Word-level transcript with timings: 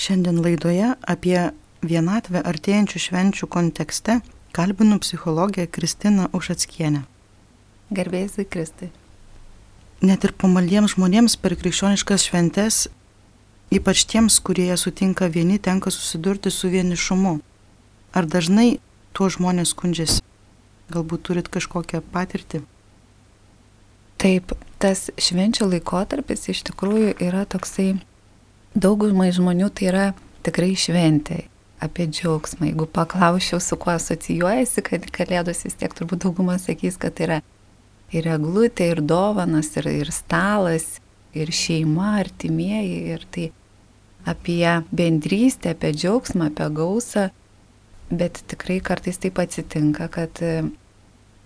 Šiandien 0.00 0.38
laidoje 0.40 0.94
apie 1.12 1.50
vienatvę 1.84 2.40
artėjančių 2.48 3.00
švenčių 3.04 3.48
kontekste 3.52 4.14
kalbinu 4.56 4.96
psichologę 5.04 5.66
Kristiną 5.68 6.30
Ušatskienę. 6.32 7.02
Garbėsiu 7.92 8.46
Kristui. 8.48 8.88
Net 10.00 10.24
ir 10.24 10.32
pamaldiems 10.32 10.94
žmonėms 10.96 11.36
per 11.36 11.52
krikščioniškas 11.60 12.24
šventes, 12.30 12.80
ypač 13.68 14.06
tiems, 14.08 14.40
kurie 14.40 14.72
sutinka 14.80 15.28
vieni, 15.28 15.60
tenka 15.60 15.92
susidurti 15.92 16.48
su 16.48 16.72
vienišumu. 16.72 17.36
Ar 18.16 18.24
dažnai 18.24 18.78
tuo 19.12 19.28
žmonės 19.28 19.76
skundžiasi? 19.76 20.24
Galbūt 20.88 21.28
turit 21.28 21.52
kažkokią 21.52 22.00
patirtį? 22.08 22.64
Taip, 24.16 24.56
tas 24.80 25.10
švenčių 25.20 25.74
laikotarpis 25.74 26.48
iš 26.54 26.64
tikrųjų 26.72 27.18
yra 27.20 27.44
toksai 27.44 27.98
daugumai 28.74 29.30
žmonių 29.34 29.70
tai 29.74 29.88
yra 29.90 30.04
tikrai 30.46 30.74
šventė, 30.78 31.44
apie 31.80 32.06
džiaugsmą. 32.06 32.68
Jeigu 32.70 32.86
paklausčiau, 32.86 33.60
su 33.60 33.76
kuo 33.80 33.94
asocijuojasi, 33.96 34.84
kad 34.86 35.06
kalėdos 35.14 35.64
vis 35.64 35.78
tiek 35.80 35.94
turbūt 35.96 36.26
dauguma 36.26 36.58
sakys, 36.60 36.98
kad 37.00 37.16
tai 37.16 37.26
yra 37.26 37.38
ir 38.12 38.28
eglutė, 38.28 38.90
ir 38.94 39.00
dovanas, 39.00 39.72
ir, 39.80 39.88
ir 40.02 40.12
stalas, 40.14 40.98
ir 41.36 41.52
šeima, 41.54 42.16
artimieji, 42.20 43.00
ir 43.14 43.26
tai 43.32 43.48
apie 44.28 44.66
bendrystę, 44.92 45.74
apie 45.74 45.94
džiaugsmą, 45.96 46.50
apie 46.50 46.68
gausą, 46.76 47.30
bet 48.10 48.42
tikrai 48.50 48.80
kartais 48.84 49.20
taip 49.22 49.38
atsitinka, 49.40 50.10
kad 50.12 50.42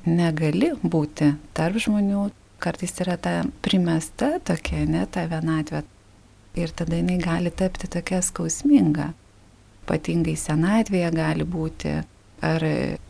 negali 0.04 0.72
būti 0.82 1.34
tarp 1.56 1.78
žmonių, 1.84 2.28
kartais 2.64 2.96
yra 3.04 3.16
ta 3.20 3.42
primesta 3.62 4.38
tokia, 4.42 4.82
ne 4.88 5.04
ta 5.06 5.28
vienatvė, 5.30 5.84
ir 6.54 6.72
tada 6.76 6.96
jinai 6.96 7.18
gali 7.22 7.50
tapti 7.50 7.90
tokia 7.90 8.22
skausminga. 8.22 9.12
Ypatingai 9.84 10.34
senatvėje 10.40 11.10
gali 11.14 11.44
būti, 11.44 11.94
ar 12.44 12.64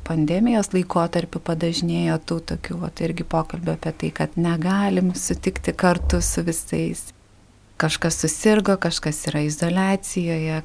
pandemijos 0.07 0.73
laikotarpiu 0.75 1.43
padažnėjo 1.45 2.19
tų 2.29 2.39
tokių, 2.51 2.79
o 2.87 2.91
tai 2.91 3.09
irgi 3.09 3.27
pokalbio 3.27 3.75
apie 3.77 3.93
tai, 4.01 4.11
kad 4.15 4.39
negalim 4.41 5.13
sutikti 5.19 5.75
kartu 5.77 6.21
su 6.23 6.45
visais. 6.47 7.09
Kažkas 7.81 8.21
susirgo, 8.23 8.77
kažkas 8.79 9.25
yra 9.31 9.45
izolacijoje, 9.49 10.63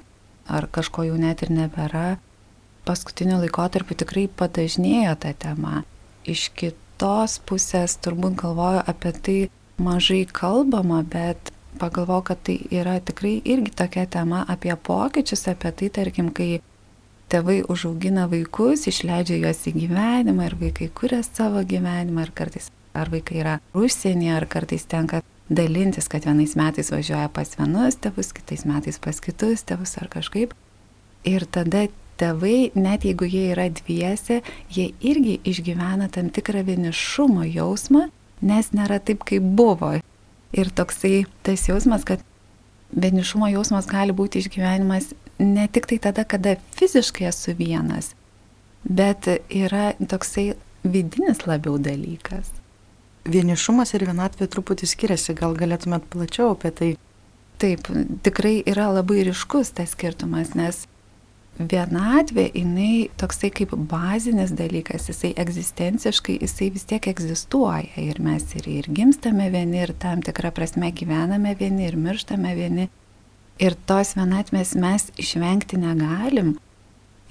ar 0.49 0.67
kažko 0.73 1.07
jau 1.09 1.17
net 1.17 1.43
ir 1.45 1.53
nebėra. 1.53 2.17
Paskutiniu 2.85 3.37
laikotarpiu 3.41 3.97
tikrai 3.97 4.27
padažnėjo 4.39 5.15
ta 5.21 5.33
tema. 5.37 5.83
Iš 6.29 6.49
kitos 6.57 7.37
pusės 7.49 7.97
turbūt 8.01 8.37
galvoju 8.39 8.83
apie 8.89 9.13
tai 9.13 9.37
mažai 9.81 10.23
kalbama, 10.25 11.01
bet 11.05 11.51
pagalvojau, 11.79 12.23
kad 12.31 12.41
tai 12.43 12.57
yra 12.73 12.97
tikrai 12.99 13.37
irgi 13.45 13.75
tokia 13.75 14.07
tema 14.09 14.45
apie 14.47 14.73
pokyčius, 14.75 15.47
apie 15.51 15.71
tai, 15.71 15.89
tarkim, 15.99 16.33
kai 16.33 16.59
tėvai 17.29 17.61
užaugina 17.69 18.25
vaikus, 18.31 18.87
išleidžia 18.89 19.37
juos 19.43 19.61
į 19.69 19.75
gyvenimą 19.83 20.49
ir 20.49 20.57
vaikai 20.59 20.89
kuria 20.97 21.21
savo 21.25 21.61
gyvenimą 21.61 22.25
ir 22.25 22.33
kartais 22.35 22.71
ar 22.97 23.11
vaikai 23.13 23.41
yra 23.43 23.59
užsienyje, 23.77 24.33
ar 24.33 24.47
kartais 24.49 24.87
tenka 24.89 25.21
dalintis, 25.49 26.09
kad 26.09 26.25
vienais 26.25 26.55
metais 26.57 26.91
važiuoja 26.93 27.29
pas 27.33 27.55
vienus 27.57 27.97
tėvus, 28.01 28.33
kitais 28.35 28.65
metais 28.69 28.99
pas 29.01 29.21
kitus 29.21 29.65
tėvus 29.65 29.97
ar 30.01 30.09
kažkaip. 30.11 30.53
Ir 31.27 31.45
tada 31.45 31.87
tėvai, 32.19 32.71
net 32.75 33.05
jeigu 33.07 33.27
jie 33.29 33.49
yra 33.53 33.69
dviese, 33.73 34.41
jie 34.73 34.91
irgi 34.99 35.39
išgyvena 35.47 36.09
tam 36.13 36.29
tikrą 36.33 36.63
vienišumo 36.67 37.47
jausmą, 37.47 38.07
nes 38.41 38.71
nėra 38.75 38.99
taip, 39.03 39.25
kaip 39.27 39.43
buvo. 39.43 39.97
Ir 40.53 40.71
toksai 40.73 41.25
tas 41.45 41.67
jausmas, 41.69 42.05
kad 42.07 42.23
vienišumo 42.89 43.49
jausmas 43.51 43.87
gali 43.89 44.15
būti 44.15 44.41
išgyvenimas 44.41 45.11
ne 45.39 45.67
tik 45.71 45.85
tai 45.89 45.99
tada, 46.09 46.25
kada 46.25 46.55
fiziškai 46.77 47.27
esu 47.29 47.53
vienas, 47.57 48.13
bet 48.83 49.29
yra 49.49 49.93
toksai 49.99 50.53
vidinis 50.83 51.45
labiau 51.45 51.77
dalykas. 51.77 52.49
Vienišumas 53.29 53.93
ir 53.93 54.07
vienatvė 54.09 54.47
truputį 54.49 54.89
skiriasi, 54.89 55.35
gal 55.37 55.53
galėtumėt 55.59 56.07
plačiau 56.09 56.55
apie 56.55 56.71
tai. 56.73 56.89
Taip, 57.59 57.89
tikrai 58.23 58.61
yra 58.71 58.87
labai 58.95 59.25
ryškus 59.27 59.73
tas 59.75 59.91
skirtumas, 59.91 60.53
nes 60.55 60.85
vienatvė, 61.59 62.45
jinai 62.55 63.09
toksai 63.19 63.49
kaip 63.51 63.73
bazinis 63.91 64.53
dalykas, 64.55 65.09
jisai 65.11 65.33
egzistenciškai, 65.39 66.37
jisai 66.41 66.69
vis 66.73 66.87
tiek 66.87 67.09
egzistuoja 67.11 67.99
ir 67.99 68.21
mes 68.23 68.45
ir, 68.55 68.69
ir 68.69 68.87
gimstame 68.87 69.49
vieni, 69.51 69.81
ir 69.83 69.93
tam 69.99 70.23
tikrą 70.25 70.53
prasme 70.55 70.91
gyvename 70.95 71.55
vieni, 71.59 71.89
ir 71.89 71.99
mirštame 71.99 72.55
vieni. 72.55 72.87
Ir 73.59 73.75
tos 73.89 74.15
vienatvės 74.15 74.77
mes 74.79 75.09
išvengti 75.19 75.81
negalim 75.81 76.55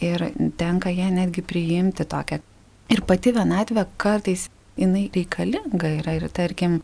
ir 0.04 0.28
tenka 0.60 0.92
ją 0.92 1.08
netgi 1.14 1.42
priimti 1.42 2.04
tokią. 2.04 2.42
Ir 2.92 3.02
pati 3.08 3.32
vienatvė 3.32 3.86
kartais 3.96 4.46
jinai 4.78 5.08
reikalinga 5.14 5.94
yra 6.02 6.18
ir 6.18 6.28
tarkim, 6.32 6.82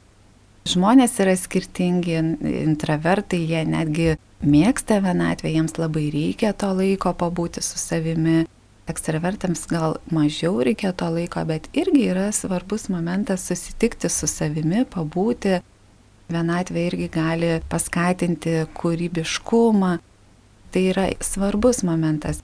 žmonės 0.69 1.19
yra 1.23 1.35
skirtingi, 1.39 2.17
intravertai, 2.65 3.41
jie 3.45 3.63
netgi 3.69 4.15
mėgsta 4.45 5.01
vienatvę, 5.05 5.53
jiems 5.53 5.77
labai 5.81 6.09
reikia 6.13 6.53
to 6.57 6.73
laiko 6.77 7.15
pabūti 7.17 7.63
su 7.65 7.81
savimi. 7.81 8.45
Ekstravertams 8.85 9.63
gal 9.71 9.95
mažiau 10.13 10.59
reikia 10.67 10.91
to 10.93 11.09
laiko, 11.09 11.41
bet 11.49 11.71
irgi 11.73 12.09
yra 12.13 12.27
svarbus 12.37 12.91
momentas 12.93 13.47
susitikti 13.49 14.11
su 14.13 14.29
savimi, 14.29 14.85
pabūti. 14.85 15.63
Vienatvė 16.33 16.83
irgi 16.91 17.09
gali 17.13 17.53
paskatinti 17.69 18.65
kūrybiškumą. 18.77 19.95
Tai 20.73 20.83
yra 20.91 21.07
svarbus 21.25 21.83
momentas. 21.87 22.41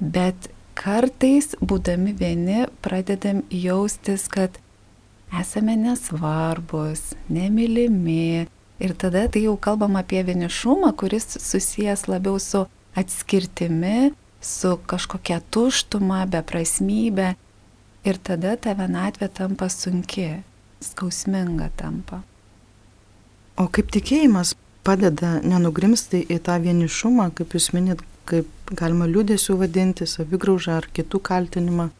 Bet 0.00 0.48
kartais, 0.78 1.52
būdami 1.60 2.14
vieni, 2.18 2.64
pradedam 2.82 3.42
jaustis, 3.52 4.26
kad 4.32 4.58
esame 5.38 5.76
nesvarbus, 5.78 7.12
nemylimi, 7.28 8.48
Ir 8.80 8.94
tada 8.96 9.28
tai 9.28 9.42
jau 9.44 9.58
kalbam 9.60 9.98
apie 10.00 10.22
vienišumą, 10.24 10.94
kuris 10.96 11.26
susijęs 11.36 12.06
labiau 12.08 12.38
su 12.40 12.64
atskirtimi, 12.96 14.12
su 14.40 14.78
kažkokia 14.88 15.42
tuštuma, 15.52 16.24
beprasmybė. 16.32 17.34
Ir 18.08 18.16
tada 18.24 18.54
ta 18.56 18.72
vienatvė 18.78 19.28
tampa 19.36 19.68
sunki, 19.68 20.40
skausminga 20.80 21.68
tampa. 21.76 22.22
O 23.60 23.68
kaip 23.68 23.92
tikėjimas 23.92 24.54
padeda 24.88 25.36
nenugrimsti 25.44 26.22
į 26.32 26.40
tą 26.48 26.56
vienišumą, 26.64 27.28
kaip 27.36 27.52
jūs 27.52 27.74
minit, 27.76 28.00
kaip 28.24 28.48
galima 28.72 29.04
liūdėsiu 29.12 29.58
vadinti, 29.60 30.08
savigraužą 30.08 30.80
ar 30.80 30.88
kitų 30.88 31.20
kaltinimą? 31.20 31.90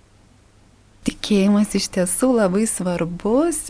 Tikėjimas 1.08 1.74
iš 1.78 1.88
tiesų 1.96 2.34
labai 2.36 2.66
svarbus 2.68 3.68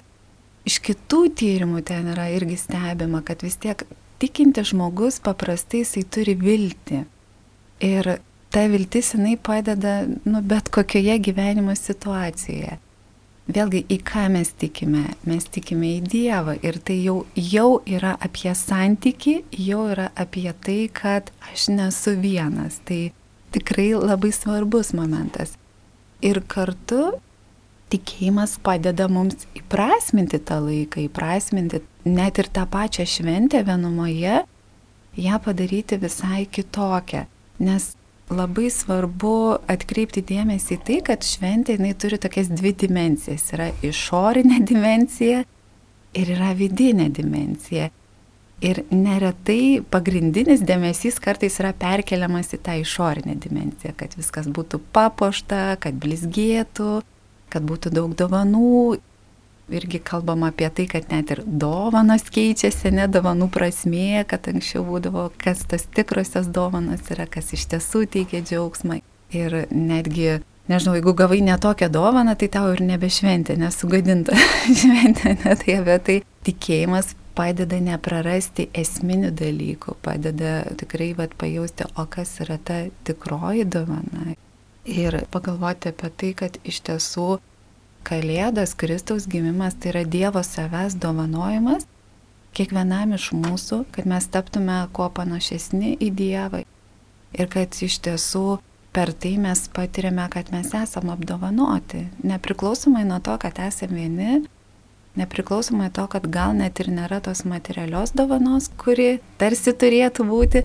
iš 0.68 0.80
kitų 0.84 1.22
tyrimų 1.38 1.82
ten 1.86 2.10
yra 2.12 2.28
irgi 2.34 2.58
stebima, 2.60 3.22
kad 3.24 3.42
vis 3.44 3.56
tiek 3.60 3.84
tikinti 4.20 4.64
žmogus 4.66 5.20
paprastai 5.24 5.84
jisai 5.84 6.04
turi 6.04 6.36
viltį. 6.38 7.04
Ir 7.86 8.10
ta 8.52 8.66
viltis 8.68 9.14
jinai 9.14 9.36
padeda 9.40 10.02
nu, 10.06 10.42
bet 10.42 10.68
kokioje 10.74 11.16
gyvenimo 11.30 11.74
situacijoje. 11.78 12.78
Vėlgi, 13.50 13.80
į 13.90 13.96
ką 14.06 14.28
mes 14.30 14.52
tikime? 14.60 15.08
Mes 15.26 15.46
tikime 15.50 15.96
į 15.96 16.02
Dievą 16.06 16.54
ir 16.62 16.76
tai 16.86 17.00
jau, 17.00 17.24
jau 17.34 17.80
yra 17.88 18.12
apie 18.22 18.52
santyki, 18.54 19.40
jau 19.58 19.88
yra 19.90 20.10
apie 20.14 20.46
tai, 20.62 20.84
kad 20.94 21.32
aš 21.48 21.70
nesu 21.72 22.14
vienas. 22.20 22.78
Tai 22.86 23.08
tikrai 23.56 23.88
labai 23.96 24.30
svarbus 24.36 24.92
momentas. 24.94 25.56
Ir 26.20 26.42
kartu 26.48 27.14
tikėjimas 27.90 28.58
padeda 28.62 29.08
mums 29.10 29.46
įprasminti 29.58 30.38
tą 30.46 30.60
laiką, 30.62 31.02
įprasminti 31.08 31.80
net 32.06 32.38
ir 32.38 32.50
tą 32.52 32.66
pačią 32.70 33.06
šventę 33.08 33.62
vienumoje, 33.66 34.42
ją 35.16 35.40
padaryti 35.44 35.98
visai 35.98 36.46
kitokią. 36.46 37.24
Nes 37.60 37.94
labai 38.30 38.70
svarbu 38.70 39.34
atkreipti 39.70 40.22
dėmesį 40.22 40.76
į 40.76 40.82
tai, 40.86 40.98
kad 41.08 41.26
šventė 41.26 41.76
jinai 41.76 41.94
turi 41.98 42.18
tokias 42.22 42.50
dvi 42.52 42.72
dimensijas. 42.84 43.48
Yra 43.54 43.70
išorinė 43.86 44.60
dimensija 44.70 45.42
ir 46.14 46.34
yra 46.36 46.52
vidinė 46.58 47.10
dimensija. 47.14 47.90
Ir 48.60 48.82
neretai 48.92 49.80
pagrindinis 49.88 50.60
dėmesys 50.68 51.16
kartais 51.24 51.54
yra 51.62 51.70
perkeliamas 51.72 52.50
į 52.52 52.58
tą 52.60 52.74
išorinę 52.82 53.38
dimenciją, 53.40 53.94
kad 53.96 54.12
viskas 54.18 54.50
būtų 54.52 54.82
papuošta, 54.92 55.78
kad 55.80 55.96
blizgėtų, 56.02 56.98
kad 57.48 57.64
būtų 57.64 57.92
daug 57.96 58.12
dovanų. 58.18 58.98
Irgi 59.70 60.00
kalbam 60.04 60.42
apie 60.44 60.68
tai, 60.76 60.84
kad 60.90 61.08
net 61.14 61.30
ir 61.32 61.40
dovanos 61.46 62.26
keičiasi, 62.34 62.90
ne 62.92 63.06
dovanų 63.08 63.48
prasmė, 63.54 64.26
kad 64.28 64.50
anksčiau 64.50 64.82
būdavo, 64.84 65.28
kas 65.40 65.62
tas 65.70 65.86
tikrosios 65.96 66.50
dovanos 66.52 67.06
yra, 67.14 67.28
kas 67.30 67.54
iš 67.56 67.68
tiesų 67.70 68.04
teikia 68.12 68.42
džiaugsmą. 68.44 68.98
Ir 69.30 69.56
netgi, 69.70 70.40
nežinau, 70.68 70.98
jeigu 70.98 71.14
gavai 71.16 71.38
netokią 71.46 71.88
dovaną, 71.94 72.34
tai 72.36 72.50
tau 72.52 72.74
ir 72.74 72.84
nebešventė, 72.84 73.56
nesugadinta 73.62 74.36
šventė, 74.82 75.38
ne 75.46 75.56
tai 75.62 75.78
apie 75.78 75.98
tai 76.10 76.20
tikėjimas 76.50 77.14
padeda 77.40 77.80
neprarasti 77.80 78.68
esminių 78.76 79.32
dalykų, 79.40 79.96
padeda 80.04 80.58
tikrai 80.80 81.14
vat, 81.16 81.32
pajausti, 81.40 81.88
o 81.96 82.04
kas 82.04 82.36
yra 82.44 82.58
ta 82.60 82.82
tikroji 83.08 83.64
dovana. 83.64 84.34
Ir 84.84 85.22
pagalvoti 85.32 85.94
apie 85.94 86.10
tai, 86.20 86.34
kad 86.36 86.60
iš 86.68 86.82
tiesų 86.88 87.30
Kalėdos, 88.04 88.72
Kristaus 88.80 89.26
gimimas 89.28 89.74
tai 89.76 89.90
yra 89.92 90.04
Dievo 90.08 90.40
savęs 90.44 90.94
dovanojimas 91.00 91.84
kiekvienam 92.56 93.14
iš 93.14 93.30
mūsų, 93.36 93.84
kad 93.94 94.08
mes 94.10 94.26
taptume 94.32 94.80
kuo 94.96 95.08
panašesni 95.14 95.94
į 96.00 96.10
Dievą. 96.16 96.64
Ir 97.36 97.50
kad 97.52 97.76
iš 97.86 98.00
tiesų 98.04 98.58
per 98.94 99.12
tai 99.14 99.36
mes 99.38 99.66
patiriame, 99.74 100.26
kad 100.32 100.50
mes 100.54 100.72
esame 100.74 101.14
apdovanoti. 101.14 102.08
Nepriklausomai 102.26 103.04
nuo 103.06 103.20
to, 103.22 103.36
kad 103.38 103.60
esame 103.62 104.00
vieni, 104.00 104.40
nepriklausomai 105.18 105.90
to, 105.94 106.06
kad 106.10 106.26
gal 106.30 106.54
net 106.56 106.80
ir 106.82 106.90
nėra 106.92 107.20
tos 107.24 107.42
materialios 107.48 108.14
dovanos, 108.14 108.68
kuri 108.80 109.18
tarsi 109.40 109.74
turėtų 109.74 110.26
būti, 110.28 110.62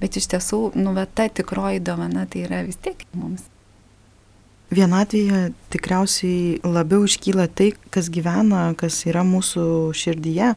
bet 0.00 0.16
iš 0.16 0.30
tiesų, 0.32 0.60
nu, 0.78 0.94
bet 0.96 1.12
ta 1.16 1.28
tikroji 1.28 1.82
dovana 1.84 2.26
tai 2.30 2.46
yra 2.46 2.62
vis 2.66 2.80
tiek 2.80 3.04
mums. 3.16 3.44
Vienatvėje 4.74 5.52
tikriausiai 5.70 6.58
labiau 6.66 7.04
iškyla 7.06 7.46
tai, 7.54 7.70
kas 7.94 8.08
gyvena, 8.10 8.72
kas 8.78 9.04
yra 9.06 9.22
mūsų 9.22 9.66
širdyje, 9.94 10.54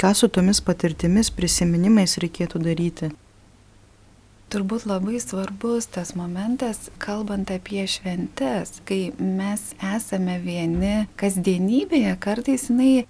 ką 0.00 0.10
su 0.16 0.28
tomis 0.28 0.60
patirtimis, 0.64 1.32
prisiminimais 1.32 2.18
reikėtų 2.20 2.60
daryti. 2.66 3.10
Turbūt 4.50 4.82
labai 4.90 5.20
svarbus 5.22 5.86
tas 5.94 6.16
momentas, 6.18 6.88
kalbant 6.98 7.52
apie 7.54 7.84
šventes, 7.86 8.80
kai 8.88 9.12
mes 9.18 9.62
esame 9.92 10.40
vieni 10.42 11.06
kasdienybėje, 11.20 12.16
kartais 12.18 12.66
jinai 12.66 13.06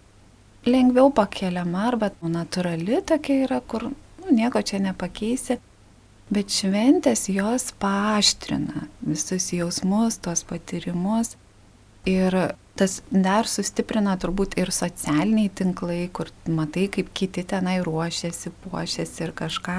lengviau 0.69 1.09
pakeliama 1.17 1.87
arba 1.89 2.13
natūrali 2.21 3.01
tokia 3.09 3.47
yra, 3.47 3.63
kur 3.65 3.89
nu, 3.89 4.29
nieko 4.37 4.61
čia 4.61 4.83
nepakeisi, 4.85 5.57
Bet 6.31 6.53
šventės 6.55 7.25
jos 7.27 7.73
paaštrina 7.83 8.85
visus 9.03 9.49
jausmus, 9.51 10.21
tos 10.23 10.45
patyrimus. 10.47 11.33
Ir 12.07 12.37
tas 12.79 13.01
dar 13.11 13.51
sustiprina 13.51 14.15
turbūt 14.15 14.55
ir 14.63 14.71
socialiniai 14.71 15.51
tinklai, 15.51 16.05
kur 16.15 16.31
matai, 16.47 16.87
kaip 16.87 17.11
kiti 17.19 17.43
tenai 17.43 17.81
ruošiasi, 17.83 18.55
puošiasi 18.63 19.27
ir 19.27 19.35
kažką. 19.43 19.79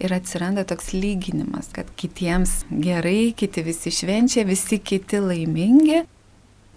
Ir 0.00 0.14
atsiranda 0.16 0.64
toks 0.64 0.94
lyginimas, 0.96 1.68
kad 1.76 1.88
kitiems 2.00 2.62
gerai, 2.70 3.34
kiti 3.36 3.64
visi 3.66 3.92
švenčia, 3.92 4.46
visi 4.48 4.78
kiti 4.80 5.20
laimingi, 5.20 6.04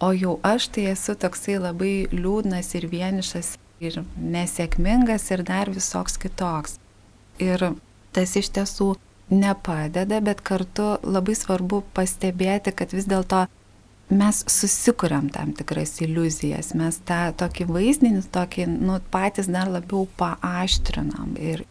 o 0.04 0.10
jau 0.12 0.34
aš 0.44 0.68
tai 0.75 0.90
esu 0.92 1.16
toksai 1.16 1.56
labai 1.64 1.94
liūdnas 2.12 2.74
ir 2.75 2.90
vienišas 2.92 3.54
ir 3.84 4.02
nesėkmingas 4.20 5.30
ir 5.31 5.46
dar 5.48 5.72
visoks 5.72 6.20
kitoks. 6.20 6.78
Ir 7.40 7.70
tas 8.14 8.36
iš 8.40 8.52
tiesų 8.58 8.94
nepadeda, 9.31 10.19
bet 10.22 10.44
kartu 10.44 10.98
labai 11.04 11.36
svarbu 11.38 11.81
pastebėti, 11.96 12.76
kad 12.76 12.94
vis 12.94 13.08
dėlto 13.10 13.46
mes 14.14 14.44
susikuriam 14.52 15.30
tam 15.34 15.54
tikras 15.58 15.96
iliuzijas, 16.04 16.74
mes 16.78 17.00
tą 17.08 17.31
tokį 17.40 17.68
vaizdinį, 17.72 18.24
tokį, 18.34 18.68
nu, 18.84 19.00
patys 19.14 19.50
dar 19.52 19.72
labiau 19.72 20.06
paaštrinam. 20.19 21.38
Ir 21.40 21.64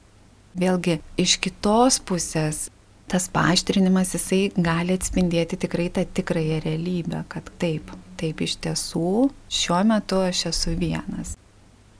vėlgi 0.58 1.00
iš 1.20 1.38
kitos 1.42 1.98
pusės 2.04 2.68
tas 3.12 3.28
paaštrinimas 3.28 4.14
jisai 4.16 4.42
gali 4.56 4.96
atspindėti 4.96 5.58
tikrai 5.60 5.90
tą 5.92 6.04
tikrąją 6.16 6.62
realybę, 6.64 7.24
kad 7.28 7.50
taip, 7.60 7.90
taip 8.20 8.40
iš 8.40 8.56
tiesų 8.64 9.28
šiuo 9.52 9.80
metu 9.88 10.22
aš 10.24 10.46
esu 10.52 10.72
vienas. 10.80 11.34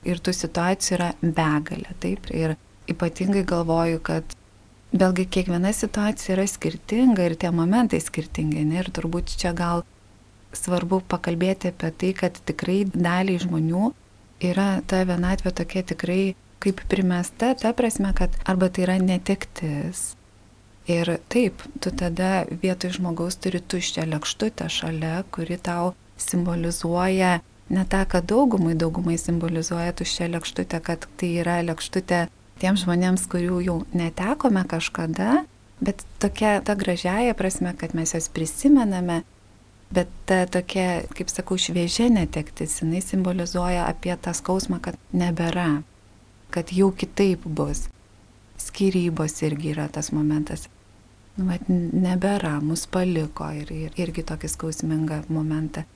Ir 0.08 0.22
tų 0.25 0.32
situacijų 0.34 0.96
yra 0.96 1.10
begalė, 1.22 1.93
taip. 2.02 2.31
Ir 2.34 2.56
ypatingai 2.90 3.44
galvoju, 3.46 4.00
kad 4.02 4.34
vėlgi 4.93 5.28
kiekviena 5.37 5.72
situacija 5.76 6.37
yra 6.37 6.46
skirtinga 6.48 7.28
ir 7.28 7.37
tie 7.38 7.52
momentai 7.55 8.00
skirtingi. 8.02 8.64
Ne? 8.66 8.81
Ir 8.81 8.90
turbūt 8.96 9.37
čia 9.37 9.52
gal 9.56 9.84
svarbu 10.56 11.02
pakalbėti 11.12 11.70
apie 11.72 11.93
tai, 11.93 12.12
kad 12.16 12.40
tikrai 12.48 12.82
daliai 12.88 13.40
žmonių 13.43 13.93
yra 14.48 14.70
ta 14.88 15.05
vienatvė 15.08 15.52
tokia 15.60 15.84
tikrai 15.93 16.22
kaip 16.62 16.82
primesta, 16.90 17.52
ta 17.58 17.72
prasme, 17.76 18.12
kad 18.16 18.34
arba 18.48 18.70
tai 18.70 18.86
yra 18.86 18.98
netektis. 19.02 20.12
Ir 20.90 21.06
taip, 21.30 21.62
tu 21.78 21.92
tada 21.94 22.42
vietoj 22.62 22.96
žmogaus 22.98 23.38
turi 23.38 23.60
tuščią 23.62 24.08
lėkštutę 24.10 24.66
šalia, 24.70 25.20
kuri 25.34 25.58
tau 25.62 25.92
simbolizuoja 26.18 27.36
ne 27.72 27.84
tą, 27.88 28.02
kad 28.08 28.26
daugumai, 28.26 28.74
daugumai 28.78 29.18
simbolizuoja 29.18 29.94
tuščią 29.96 30.28
lėkštutę, 30.34 30.80
kad 30.84 31.06
tai 31.20 31.30
yra 31.42 31.60
lėkštutė 31.64 32.26
tiems 32.62 32.84
žmonėms, 32.84 33.28
kurių 33.30 33.60
jau 33.64 33.76
netekome 33.96 34.64
kažkada, 34.68 35.44
bet 35.82 36.02
tokia 36.22 36.58
ta 36.66 36.76
gražiaja 36.78 37.34
prasme, 37.38 37.74
kad 37.78 37.94
mes 37.98 38.14
jas 38.14 38.28
prisimename, 38.32 39.22
bet 39.94 40.10
ta 40.26 40.44
tokia, 40.50 41.04
kaip 41.16 41.30
sakau, 41.32 41.58
šviežia 41.60 42.10
netektis, 42.12 42.80
jinai 42.82 43.02
simbolizuoja 43.04 43.86
apie 43.86 44.14
tą 44.18 44.34
skausmą, 44.36 44.82
kad 44.84 44.98
nebėra, 45.14 45.82
kad 46.52 46.72
jau 46.72 46.90
kitaip 46.93 47.44
bus. 47.44 47.87
Skirybos 48.60 49.40
irgi 49.43 49.72
yra 49.72 49.88
tas 49.93 50.12
momentas. 50.14 50.69
Nu, 51.37 51.46
bet 51.49 51.69
nebėra, 51.72 52.58
mus 52.60 52.84
paliko 52.93 53.49
ir, 53.56 53.70
ir 53.72 53.96
irgi 54.00 54.25
tokį 54.28 54.50
skausmingą 54.52 55.22
momentą. 55.32 55.87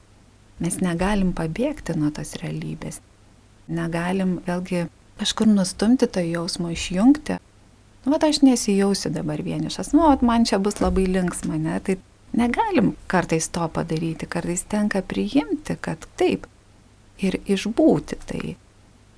Mes 0.64 0.78
negalim 0.80 1.34
pabėgti 1.36 1.96
nuo 2.00 2.08
tos 2.16 2.32
realybės. 2.40 3.02
Negalim 3.68 4.38
vėlgi 4.46 4.86
kažkur 5.20 5.50
nustumti 5.50 6.08
tą 6.08 6.24
jausmą, 6.24 6.72
išjungti. 6.72 7.36
Nu, 8.06 8.12
vat 8.14 8.24
aš 8.24 8.40
nesijausiu 8.46 9.10
dabar 9.12 9.42
vienišas, 9.44 9.92
nu, 9.92 10.06
vat 10.06 10.22
man 10.24 10.46
čia 10.48 10.60
bus 10.62 10.80
labai 10.80 11.04
linksma, 11.10 11.58
ne? 11.60 11.80
Tai 11.84 11.98
negalim 12.38 12.94
kartais 13.10 13.50
to 13.52 13.66
padaryti, 13.74 14.28
kartais 14.30 14.64
tenka 14.70 15.02
priimti, 15.02 15.76
kad 15.80 16.06
taip 16.16 16.46
ir 17.20 17.40
išbūti 17.44 18.20
tai. 18.28 18.56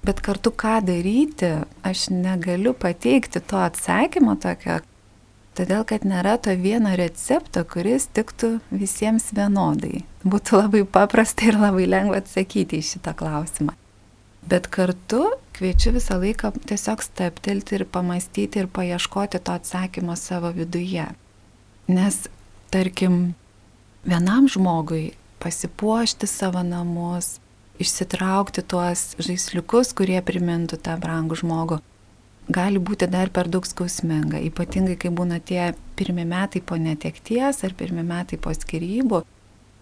Bet 0.08 0.22
kartu 0.24 0.48
ką 0.56 0.78
daryti, 0.88 1.50
aš 1.84 2.06
negaliu 2.08 2.72
pateikti 2.72 3.42
to 3.44 3.58
atsakymo 3.60 4.38
tokio, 4.40 4.78
todėl 5.58 5.82
kad 5.90 6.06
nėra 6.08 6.38
to 6.40 6.54
vieno 6.56 6.94
recepto, 6.96 7.60
kuris 7.68 8.06
tiktų 8.16 8.54
visiems 8.72 9.26
vienodai. 9.36 10.06
Būtų 10.24 10.62
labai 10.62 10.80
paprasta 10.88 11.50
ir 11.50 11.58
labai 11.60 11.84
lengva 11.90 12.22
atsakyti 12.22 12.80
į 12.80 12.86
šitą 12.88 13.12
klausimą. 13.18 13.74
Bet 14.48 14.70
kartu 14.72 15.26
kviečiu 15.58 15.92
visą 15.98 16.16
laiką 16.22 16.54
tiesiog 16.70 17.04
steptelti 17.04 17.76
ir 17.76 17.84
pamastyti 17.92 18.62
ir 18.62 18.70
paieškoti 18.72 19.42
to 19.44 19.58
atsakymo 19.60 20.16
savo 20.16 20.54
viduje. 20.56 21.04
Nes, 21.92 22.22
tarkim, 22.72 23.34
vienam 24.08 24.48
žmogui 24.48 25.10
pasipuošti 25.44 26.30
savo 26.32 26.64
namus, 26.64 27.34
išsitraukti 27.82 28.64
tuos 28.66 29.14
žaisliukus, 29.22 29.94
kurie 29.96 30.18
primintų 30.24 30.80
tą 30.82 30.98
brangų 31.00 31.38
žmogų, 31.42 31.80
gali 32.48 32.82
būti 32.82 33.08
dar 33.10 33.30
per 33.30 33.48
daug 33.48 33.66
skausminga, 33.68 34.40
ypatingai 34.50 34.96
kai 35.00 35.12
būna 35.14 35.40
tie 35.40 35.72
pirmie 35.98 36.26
metai 36.28 36.62
po 36.64 36.78
netekties 36.80 37.64
ar 37.64 37.74
pirmie 37.78 38.06
metai 38.06 38.40
po 38.40 38.54
skirybų 38.54 39.24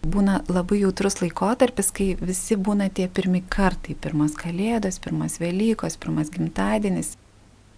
būna 0.07 0.41
labai 0.49 0.81
jautrus 0.83 1.19
laikotarpis, 1.23 1.91
kai 1.95 2.15
visi 2.21 2.57
būna 2.57 2.89
tie 2.95 3.09
pirmi 3.09 3.43
kartai, 3.43 3.97
pirmas 3.99 4.37
kalėdos, 4.39 5.01
pirmas 5.03 5.41
Velykos, 5.43 5.99
pirmas 6.03 6.31
gimtadienis. 6.35 7.17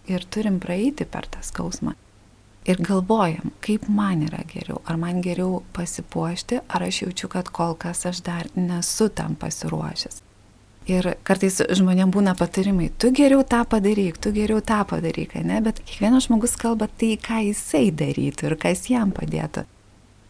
Ir 0.08 0.24
turim 0.32 0.58
praeiti 0.60 1.04
per 1.04 1.28
tą 1.28 1.42
skausmą. 1.44 1.94
Ir 2.68 2.82
galvojam, 2.84 3.52
kaip 3.64 3.86
man 3.88 4.26
yra 4.26 4.42
geriau, 4.44 4.82
ar 4.84 4.98
man 5.00 5.22
geriau 5.24 5.62
pasipuošti, 5.72 6.58
ar 6.68 6.82
aš 6.84 7.02
jaučiu, 7.06 7.30
kad 7.32 7.48
kol 7.48 7.72
kas 7.80 8.04
aš 8.10 8.20
dar 8.26 8.50
nesu 8.56 9.08
tam 9.08 9.38
pasiruošęs. 9.40 10.20
Ir 10.88 11.06
kartais 11.24 11.62
žmonėm 11.76 12.12
būna 12.12 12.34
patarimai, 12.36 12.90
tu 13.00 13.08
geriau 13.16 13.40
tą 13.44 13.62
padaryk, 13.68 14.20
tu 14.20 14.32
geriau 14.36 14.60
tą 14.64 14.82
padaryk, 14.88 15.34
ne, 15.48 15.62
bet 15.64 15.80
kiekvienas 15.80 16.28
žmogus 16.28 16.56
kalba 16.60 16.88
tai, 16.88 17.14
ką 17.20 17.40
jisai 17.46 17.88
darytų 17.92 18.50
ir 18.50 18.56
kas 18.60 18.86
jam 18.92 19.12
padėtų. 19.16 19.64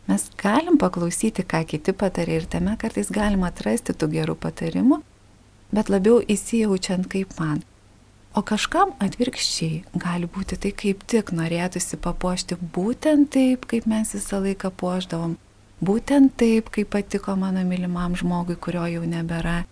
Mes 0.08 0.24
galim 0.40 0.78
paklausyti, 0.80 1.42
ką 1.42 1.64
kiti 1.68 1.94
patarė 1.94 2.38
ir 2.40 2.46
tame 2.50 2.74
kartais 2.80 3.10
galim 3.14 3.42
atrasti 3.46 3.94
tų 3.98 4.10
gerų 4.14 4.38
patarimų, 4.46 5.02
bet 5.74 5.90
labiau 5.90 6.22
įsijaučiant 6.22 7.10
kaip 7.10 7.34
man. 7.38 7.66
O 8.36 8.42
kažkam 8.44 8.92
atvirkščiai 9.02 9.98
gali 9.98 10.28
būti 10.30 10.58
tai 10.60 10.72
kaip 10.76 11.06
tik 11.10 11.32
norėtųsi 11.34 11.98
papuošti 12.04 12.58
būtent 12.74 13.32
taip, 13.34 13.64
kaip 13.70 13.88
mes 13.88 14.12
visą 14.14 14.42
laiką 14.44 14.70
puoždavom, 14.80 15.38
būtent 15.80 16.36
taip, 16.38 16.68
kaip 16.74 16.92
patiko 16.92 17.34
mano 17.36 17.64
mylimam 17.64 18.14
žmogui, 18.18 18.58
kurio 18.60 18.84
jau 18.90 19.02
nebėra. 19.08 19.62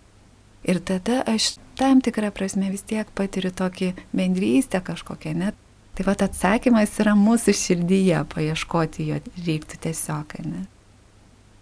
Ir 0.67 0.81
tada 0.83 1.21
aš 1.29 1.55
tam 1.79 2.01
tikrą 2.03 2.33
prasme 2.35 2.73
vis 2.73 2.83
tiek 2.83 3.07
patiriu 3.15 3.53
tokį 3.55 3.93
bendrystę 4.11 4.81
kažkokią, 4.83 5.37
net 5.37 5.63
Tai 5.97 6.05
va 6.05 6.13
atsakymas 6.13 6.91
yra 7.01 7.15
mūsų 7.17 7.53
širdyje, 7.57 8.19
paieškoti 8.29 9.07
jo 9.07 9.15
reiktų 9.47 9.79
tiesiog, 9.81 10.35
ne? 10.45 10.59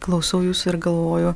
Klausau 0.04 0.42
jūsų 0.44 0.74
ir 0.74 0.78
galvoju, 0.84 1.30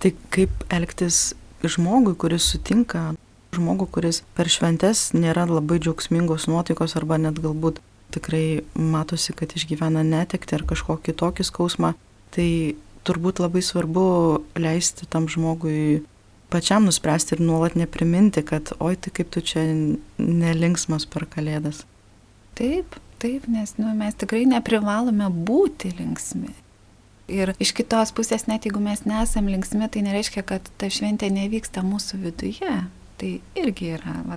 tai 0.00 0.14
kaip 0.32 0.64
elgtis 0.72 1.34
žmogui, 1.60 2.14
kuris 2.16 2.46
sutinka 2.48 3.10
žmogų, 3.56 3.88
kuris 3.96 4.22
per 4.36 4.50
šventes 4.52 5.10
nėra 5.16 5.46
labai 5.48 5.80
džiaugsmingos 5.82 6.48
nuotaikos 6.50 6.96
arba 6.98 7.18
net 7.20 7.40
galbūt 7.42 7.80
tikrai 8.14 8.62
matosi, 8.78 9.34
kad 9.36 9.54
išgyvena 9.56 10.04
netekti 10.06 10.56
ar 10.56 10.64
kažkokį 10.68 11.10
kitokį 11.10 11.46
skausmą, 11.48 11.94
tai 12.34 12.48
turbūt 13.04 13.42
labai 13.42 13.62
svarbu 13.64 14.06
leisti 14.58 15.08
tam 15.10 15.28
žmogui 15.30 16.02
pačiam 16.52 16.86
nuspręsti 16.86 17.36
ir 17.36 17.42
nuolat 17.42 17.74
nepriminti, 17.78 18.44
kad 18.46 18.74
oi, 18.78 18.94
tai 18.96 19.10
kaip 19.14 19.32
tu 19.34 19.42
čia 19.42 19.64
nelinksmas 20.18 21.06
per 21.10 21.26
kalėdas. 21.30 21.82
Taip, 22.54 22.98
taip, 23.22 23.48
nes 23.50 23.74
nu, 23.80 23.90
mes 23.98 24.14
tikrai 24.20 24.44
neprivalome 24.46 25.30
būti 25.48 25.90
linksmi. 25.98 26.52
Ir 27.34 27.54
iš 27.62 27.72
kitos 27.74 28.12
pusės, 28.14 28.44
net 28.46 28.68
jeigu 28.68 28.82
mes 28.84 29.06
nesam 29.08 29.48
linksmi, 29.48 29.88
tai 29.88 30.04
nereiškia, 30.04 30.44
kad 30.46 30.68
ta 30.78 30.90
šventė 30.92 31.32
nevyksta 31.32 31.82
mūsų 31.82 32.20
viduje. 32.26 32.74
Tai 33.24 33.38
irgi 33.56 33.94
yra, 33.96 34.18
va, 34.28 34.36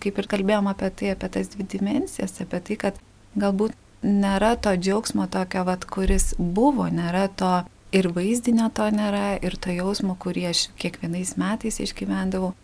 kaip 0.00 0.16
ir 0.16 0.26
kalbėjom 0.32 0.70
apie 0.70 0.88
tai, 0.96 1.10
apie 1.12 1.28
tas 1.34 1.50
dvi 1.52 1.66
dimensijas, 1.68 2.38
apie 2.40 2.62
tai, 2.64 2.76
kad 2.80 3.00
galbūt 3.36 3.74
nėra 4.00 4.54
to 4.56 4.72
džiaugsmo 4.72 5.26
tokio, 5.28 5.66
vat, 5.68 5.84
kuris 5.84 6.30
buvo, 6.38 6.86
nėra 6.88 7.26
to 7.28 7.50
ir 7.92 8.08
vaizdinio 8.16 8.70
to 8.72 8.86
nėra, 8.88 9.34
ir 9.44 9.58
to 9.60 9.74
jausmo, 9.76 10.16
kurį 10.16 10.46
aš 10.54 10.62
kiekvienais 10.80 11.34
metais 11.36 11.76
išgyvendavau. 11.84 12.54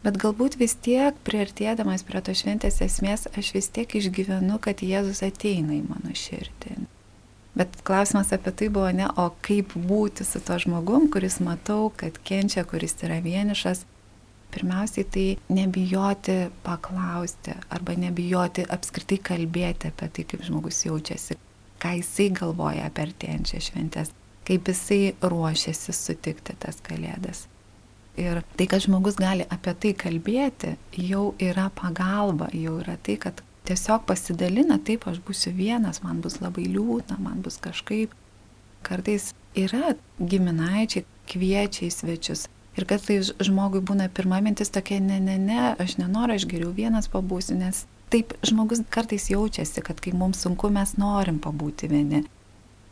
Bet 0.00 0.16
galbūt 0.22 0.56
vis 0.56 0.72
tiek, 0.80 1.16
priartėdamas 1.28 2.04
prie 2.08 2.22
to 2.24 2.32
šventės 2.40 2.80
esmės, 2.88 3.26
aš 3.36 3.50
vis 3.52 3.68
tiek 3.76 3.92
išgyvenu, 4.00 4.56
kad 4.64 4.80
Jėzus 4.80 5.20
ateina 5.28 5.76
į 5.76 5.82
mano 5.90 6.16
širdį. 6.16 6.86
Bet 7.60 7.76
klausimas 7.84 8.32
apie 8.32 8.52
tai 8.56 8.70
buvo 8.72 8.88
ne, 8.96 9.10
o 9.12 9.28
kaip 9.44 9.76
būti 9.76 10.24
su 10.24 10.40
to 10.40 10.56
žmogum, 10.64 11.10
kuris 11.12 11.36
matau, 11.44 11.92
kad 12.00 12.16
kenčia, 12.24 12.64
kuris 12.64 12.96
yra 13.04 13.20
vienišas. 13.24 13.84
Pirmiausiai 14.56 15.08
tai 15.12 15.26
nebijoti 15.52 16.36
paklausti 16.64 17.56
arba 17.68 17.96
nebijoti 18.00 18.64
apskritai 18.72 19.20
kalbėti 19.30 19.92
apie 19.92 20.08
tai, 20.08 20.24
kaip 20.24 20.46
žmogus 20.48 20.84
jaučiasi, 20.86 21.36
ką 21.82 21.98
jisai 22.00 22.30
galvoja 22.40 22.88
apie 22.88 23.10
artėjančią 23.10 23.66
šventės 23.68 24.14
kaip 24.46 24.68
jisai 24.68 25.14
ruošiasi 25.22 25.92
sutikti 25.92 26.54
tas 26.62 26.78
kalėdas. 26.86 27.46
Ir 28.16 28.40
tai, 28.56 28.66
kad 28.70 28.84
žmogus 28.84 29.18
gali 29.20 29.44
apie 29.52 29.74
tai 29.82 29.92
kalbėti, 29.98 30.76
jau 31.10 31.34
yra 31.42 31.66
pagalba, 31.76 32.48
jau 32.54 32.78
yra 32.80 32.96
tai, 32.96 33.18
kad 33.20 33.42
tiesiog 33.68 34.06
pasidalina, 34.08 34.78
taip 34.78 35.04
aš 35.10 35.18
būsiu 35.26 35.52
vienas, 35.56 36.00
man 36.04 36.22
bus 36.24 36.38
labai 36.40 36.68
liūdna, 36.70 37.18
man 37.20 37.42
bus 37.44 37.58
kažkaip. 37.60 38.14
Kartais 38.86 39.32
yra 39.58 39.96
giminaičiai, 40.22 41.04
kviečia 41.26 41.88
į 41.88 41.92
svečius. 41.92 42.46
Ir 42.76 42.84
kad 42.84 43.00
tai 43.06 43.22
žmogui 43.24 43.80
būna 43.80 44.10
pirma 44.12 44.42
mintis 44.44 44.72
tokia, 44.72 45.00
ne, 45.00 45.16
ne, 45.22 45.38
ne, 45.40 45.60
aš 45.80 45.96
nenoriu, 45.96 46.36
aš 46.36 46.44
geriau 46.50 46.74
vienas 46.76 47.08
pabūsiu, 47.08 47.56
nes 47.56 47.86
taip 48.12 48.34
žmogus 48.44 48.82
kartais 48.92 49.30
jaučiasi, 49.32 49.82
kad 49.82 50.00
kai 50.02 50.12
mums 50.12 50.42
sunku, 50.44 50.68
mes 50.72 50.94
norim 51.00 51.40
pabūti 51.42 51.88
vieni. 51.90 52.26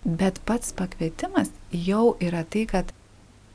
Bet 0.04 0.40
pats 0.48 0.72
pakvietimas 0.76 1.52
jau 1.72 2.14
yra 2.20 2.42
tai, 2.48 2.64
kad 2.70 2.92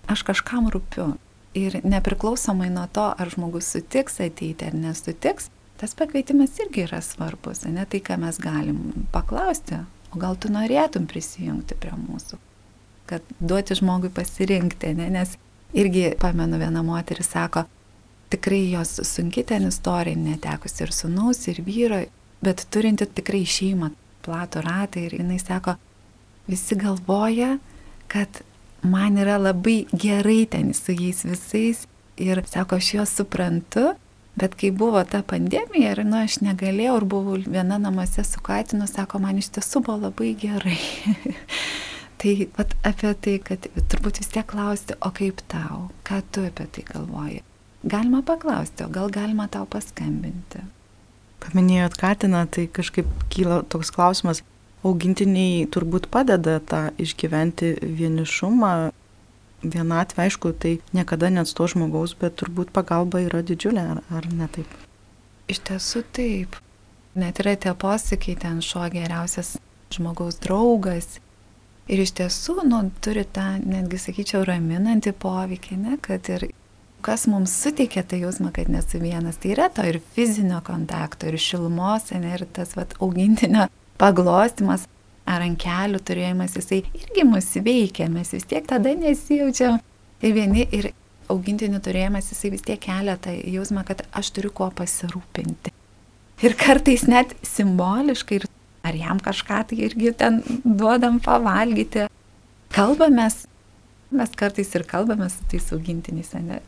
aš 0.09 0.24
kažkam 0.29 0.69
rūpiu. 0.74 1.15
Ir 1.57 1.79
nepriklausomai 1.81 2.69
nuo 2.69 2.86
to, 2.93 3.07
ar 3.09 3.29
žmogus 3.33 3.71
sutiks 3.74 4.19
ateiti 4.21 4.67
ar 4.67 4.75
nesutiks, 4.77 5.50
tas 5.81 5.95
pakvietimas 5.98 6.53
irgi 6.62 6.86
yra 6.86 7.00
svarbus, 7.01 7.63
ne 7.65 7.86
tai, 7.89 8.03
ką 8.05 8.19
mes 8.21 8.38
galim 8.41 9.07
paklausti, 9.13 9.81
o 10.13 10.21
gal 10.21 10.38
tu 10.38 10.51
norėtum 10.53 11.07
prisijungti 11.09 11.77
prie 11.81 11.95
mūsų, 11.98 12.38
kad 13.09 13.25
duoti 13.41 13.77
žmogui 13.81 14.12
pasirinkti, 14.13 14.93
ne? 15.00 15.09
nes 15.17 15.38
irgi 15.74 16.14
pamenu 16.20 16.60
vieną 16.62 16.84
moterį 16.86 17.26
sako, 17.26 17.66
tikrai 18.30 18.72
jos 18.72 19.00
sunki 19.04 19.44
ten 19.44 19.68
istorija, 19.68 20.18
netekusi 20.18 20.84
ir 20.86 20.94
sunaus, 20.94 21.46
ir 21.50 21.62
vyro, 21.66 22.02
bet 22.46 22.66
turinti 22.74 23.08
tikrai 23.20 23.44
šeimą, 23.46 23.92
platų 24.26 24.64
ratą 24.66 25.06
ir 25.06 25.18
jinai 25.20 25.40
sako, 25.42 25.76
visi 26.50 26.78
galvoja, 26.80 27.58
kad 28.10 28.42
man 28.82 29.18
yra 29.20 29.38
labai 29.38 29.84
gerai 29.92 30.46
ten 30.50 30.74
su 30.74 30.96
jais 30.96 31.24
visais 31.26 31.86
ir 32.18 32.42
sako, 32.48 32.80
aš 32.80 32.94
juos 32.94 33.16
suprantu, 33.16 33.94
bet 34.40 34.56
kai 34.56 34.72
buvo 34.72 35.04
ta 35.04 35.22
pandemija 35.26 35.94
ir, 35.94 36.04
nu, 36.08 36.22
aš 36.24 36.40
negalėjau 36.46 36.98
ir 37.02 37.06
buvau 37.12 37.38
viena 37.44 37.80
namuose 37.82 38.24
su 38.24 38.42
Katinu, 38.44 38.88
sako, 38.88 39.20
man 39.24 39.42
iš 39.42 39.52
tiesų 39.58 39.84
buvo 39.84 40.08
labai 40.08 40.34
gerai. 40.40 40.80
tai 42.20 42.34
vat, 42.58 42.74
apie 42.88 43.14
tai, 43.24 43.38
kad 43.44 43.70
turbūt 43.92 44.20
vis 44.22 44.32
tiek 44.34 44.48
klausti, 44.50 44.98
o 45.00 45.12
kaip 45.16 45.42
tau, 45.52 45.88
ką 46.08 46.22
tu 46.32 46.44
apie 46.50 46.68
tai 46.76 46.84
galvoji. 46.88 47.42
Galima 47.88 48.22
paklausti, 48.28 48.84
o 48.84 48.92
gal 48.92 49.12
galima 49.14 49.48
tau 49.52 49.68
paskambinti. 49.70 50.66
Paminėjot 51.40 51.96
Katiną, 52.00 52.44
tai 52.52 52.68
kažkaip 52.68 53.08
kyla 53.32 53.62
toks 53.72 53.94
klausimas, 53.96 54.44
augintiniai 54.84 55.68
turbūt 55.72 56.10
padeda 56.12 56.58
tą 56.60 56.82
išgyventi 57.00 57.78
vienišumą, 57.84 58.74
vienatvę, 59.64 60.28
aišku, 60.28 60.52
tai 60.56 60.78
niekada 60.96 61.32
net 61.32 61.52
to 61.56 61.68
žmogaus, 61.68 62.16
bet 62.20 62.36
turbūt 62.40 62.72
pagalba 62.76 63.24
yra 63.26 63.42
didžiulė, 63.44 63.86
ar, 63.96 64.04
ar 64.12 64.28
ne 64.32 64.48
taip? 64.52 64.68
Iš 65.52 65.64
tiesų 65.68 66.04
taip. 66.16 66.60
Net 67.20 67.40
yra 67.42 67.56
tie 67.60 67.74
posakiai, 67.76 68.38
ten 68.40 68.62
šuo 68.64 68.86
geriausias 68.94 69.58
žmogaus 69.92 70.38
draugas. 70.44 71.18
Ir 71.89 72.03
iš 72.03 72.13
tiesų, 72.19 72.60
nu, 72.69 72.84
turi 73.01 73.24
tą, 73.25 73.55
netgi 73.65 73.98
sakyčiau, 73.98 74.43
raminantį 74.46 75.15
poveikį, 75.17 75.77
ne, 75.81 75.98
kad 76.05 76.27
ir 76.29 76.51
kas 77.01 77.25
mums 77.31 77.53
suteikia 77.63 78.03
tą 78.05 78.19
jausmą, 78.19 78.51
kad 78.53 78.69
nesu 78.69 79.00
vienas, 79.01 79.39
tai 79.41 79.55
yra 79.55 79.69
to 79.74 79.86
ir 79.88 79.98
fizinio 80.13 80.60
kontakto, 80.65 81.31
ir 81.31 81.39
šilumos, 81.41 82.12
ne, 82.13 82.36
ir 82.36 82.46
tas, 82.53 82.75
vat, 82.77 82.93
augintinio 83.01 83.65
paglostimas 84.00 84.86
ar 85.29 85.46
ant 85.46 85.60
kelių 85.62 86.01
turėjimas, 86.05 86.55
jisai 86.58 86.84
irgi 86.98 87.25
mus 87.27 87.50
veikia, 87.65 88.10
mes 88.12 88.34
vis 88.34 88.48
tiek 88.50 88.65
tada 88.69 88.93
nesijaučiam. 88.98 89.79
Ir 90.25 90.34
vieni 90.36 90.65
ir 90.75 90.91
augintinių 91.31 91.79
turėjimas, 91.86 92.31
jisai 92.34 92.53
vis 92.55 92.65
tiek 92.65 92.79
kelia 92.84 93.15
tą 93.22 93.34
jausmą, 93.38 93.86
kad 93.88 94.03
aš 94.13 94.34
turiu 94.36 94.51
kuo 94.55 94.69
pasirūpinti. 94.75 95.74
Ir 96.43 96.55
kartais 96.60 97.05
net 97.08 97.36
simboliškai, 97.46 98.41
ar 98.89 98.98
jam 98.98 99.22
kažką 99.24 99.62
tai 99.69 99.79
irgi 99.88 100.13
ten 100.17 100.41
duodam 100.63 101.19
pavalgyti. 101.24 102.08
Kalbamės, 102.74 103.43
mes 104.13 104.36
kartais 104.38 104.74
ir 104.77 104.86
kalbame 104.89 105.29
su 105.31 105.46
tais 105.50 105.72
augintiniais, 105.75 106.34
ne? 106.46 106.60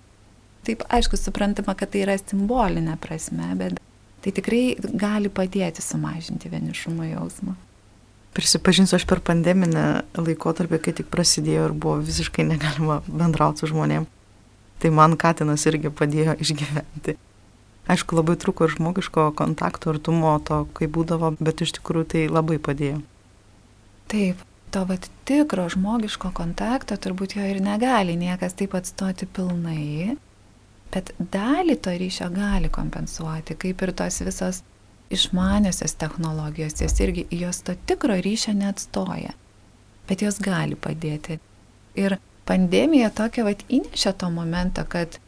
Taip, 0.65 0.85
aišku, 0.93 1.17
suprantama, 1.17 1.73
kad 1.77 1.89
tai 1.93 2.03
yra 2.05 2.17
simbolinė 2.21 2.95
prasme, 3.01 3.49
bet 3.57 3.81
tai 4.21 4.33
tikrai 4.37 4.77
gali 4.77 5.31
padėti 5.33 5.81
sumažinti 5.81 6.51
vienišumo 6.53 7.07
jausmą. 7.09 7.55
Prisipažinsiu, 8.37 8.95
aš 8.95 9.05
per 9.09 9.19
pandeminę 9.25 10.05
laikotarpį, 10.15 10.77
kai 10.85 10.93
tik 11.01 11.09
prasidėjo 11.11 11.65
ir 11.67 11.73
buvo 11.75 11.97
visiškai 12.05 12.45
negalima 12.47 13.01
bendrauti 13.09 13.65
su 13.65 13.71
žmonėm, 13.73 14.05
tai 14.79 14.93
man 14.95 15.17
Katinas 15.19 15.65
irgi 15.67 15.91
padėjo 15.91 16.37
išgyventi. 16.39 17.17
Aišku, 17.89 18.15
labai 18.19 18.37
truko 18.39 18.67
ir 18.67 18.75
žmogiško 18.75 19.31
kontakto, 19.35 19.95
artumo, 19.95 20.35
to, 20.45 20.63
kai 20.77 20.87
būdavo, 20.87 21.33
bet 21.41 21.63
iš 21.65 21.77
tikrųjų 21.79 22.07
tai 22.13 22.25
labai 22.29 22.59
padėjo. 22.61 23.01
Taip, 24.11 24.43
to 24.71 24.83
vat 24.87 25.07
tikro 25.25 25.65
žmogiško 25.71 26.33
kontakto 26.37 26.97
turbūt 27.01 27.37
jo 27.39 27.47
ir 27.47 27.61
negali 27.63 28.17
niekas 28.19 28.53
taip 28.59 28.75
atstoti 28.77 29.25
pilnai, 29.25 30.15
Bet 30.91 31.13
dalį 31.17 31.77
to 31.79 31.93
ryšio 31.95 32.27
gali 32.35 32.69
kompensuoti, 32.73 33.55
kaip 33.55 33.83
ir 33.85 33.93
tos 33.95 34.19
visos 34.25 34.59
išmaniosios 35.11 35.95
technologijos, 35.99 36.75
jos 36.83 36.97
irgi 37.03 37.23
jos 37.31 37.61
to 37.67 37.75
tikro 37.87 38.17
ryšio 38.25 38.53
neatstoja, 38.57 39.31
bet 40.09 40.23
jos 40.25 40.39
gali 40.43 40.75
padėti. 40.75 41.39
Ir 41.95 42.17
pandemija 42.47 43.11
tokia 43.15 43.47
vat 43.47 43.63
įnešė 43.71 44.13
to 44.19 44.31
momento, 44.35 44.83
kad 44.87 45.19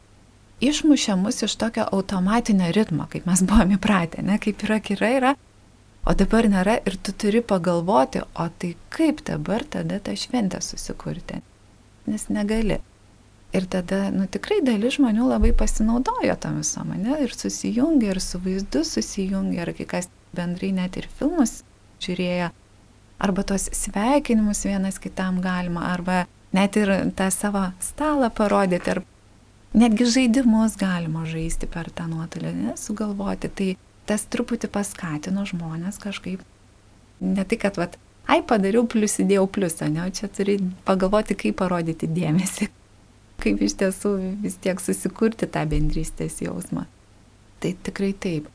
išmušė 0.61 1.15
mus 1.19 1.41
iš 1.43 1.55
tokio 1.59 1.87
automatinio 1.91 2.71
ritmo, 2.75 3.07
kaip 3.09 3.25
mes 3.29 3.43
buvome 3.47 3.77
įpratę, 3.79 4.23
ne, 4.25 4.37
kaip 4.41 4.63
yra, 4.67 4.79
yra, 4.95 5.11
yra, 5.17 5.33
o 6.05 6.15
dabar 6.19 6.47
nėra 6.51 6.79
ir 6.85 6.97
tu 7.01 7.13
turi 7.15 7.41
pagalvoti, 7.41 8.23
o 8.35 8.47
tai 8.59 8.73
kaip 8.93 9.23
dabar 9.27 9.63
tada 9.63 9.99
tą 10.03 10.15
šventę 10.19 10.61
susikurti, 10.61 11.41
nes 12.07 12.27
negali. 12.29 12.79
Ir 13.53 13.67
tada, 13.69 14.07
nu 14.09 14.25
tikrai 14.25 14.63
dalis 14.65 14.95
žmonių 14.97 15.27
labai 15.29 15.51
pasinaudojo 15.53 16.33
tam 16.41 16.57
visom, 16.63 16.89
ne, 16.97 17.19
ir 17.21 17.35
susijungė, 17.37 18.09
ir 18.09 18.21
su 18.23 18.41
vaizdu 18.41 18.81
susijungė, 18.87 19.59
ir 19.61 19.73
kai 19.77 19.85
kas 19.91 20.09
bendrai 20.33 20.71
net 20.73 20.97
ir 20.97 21.05
filmus 21.19 21.61
žiūrėjo, 22.01 22.49
arba 23.23 23.43
tos 23.47 23.69
sveikinimus 23.77 24.65
vienas 24.65 24.97
kitam 24.99 25.37
galima, 25.43 25.85
arba 25.93 26.23
net 26.53 26.77
ir 26.81 26.89
tą 27.13 27.29
savo 27.31 27.67
stalą 27.81 28.31
parodyti, 28.33 28.97
ar 28.97 29.03
netgi 29.77 30.07
žaidimus 30.17 30.77
galima 30.79 31.25
žaisti 31.29 31.69
per 31.69 31.89
tą 31.93 32.07
nuotolį, 32.11 32.53
ne, 32.59 32.75
sugalvoti. 32.79 33.49
Tai 33.49 33.69
tas 34.09 34.25
truputį 34.29 34.69
paskatino 34.73 35.45
žmonės 35.49 35.99
kažkaip, 36.03 36.43
ne 37.23 37.45
tai, 37.47 37.59
kad, 37.59 37.79
vat, 37.79 37.97
ai 38.27 38.41
padariau, 38.45 38.85
plus 38.89 39.19
įdėjau 39.23 39.47
pliusą, 39.55 39.89
ne, 39.91 40.05
o 40.07 40.13
čia 40.13 40.29
turi 40.31 40.59
pagalvoti, 40.87 41.37
kaip 41.39 41.59
parodyti 41.61 42.09
dėmesį 42.11 42.69
kaip 43.43 43.61
iš 43.63 43.77
tiesų 43.81 44.13
vis 44.43 44.57
tiek 44.63 44.81
susikurti 44.81 45.49
tą 45.51 45.65
bendrystės 45.69 46.39
jausmą. 46.43 46.85
Tai 47.63 47.71
tikrai 47.85 48.11
taip. 48.15 48.49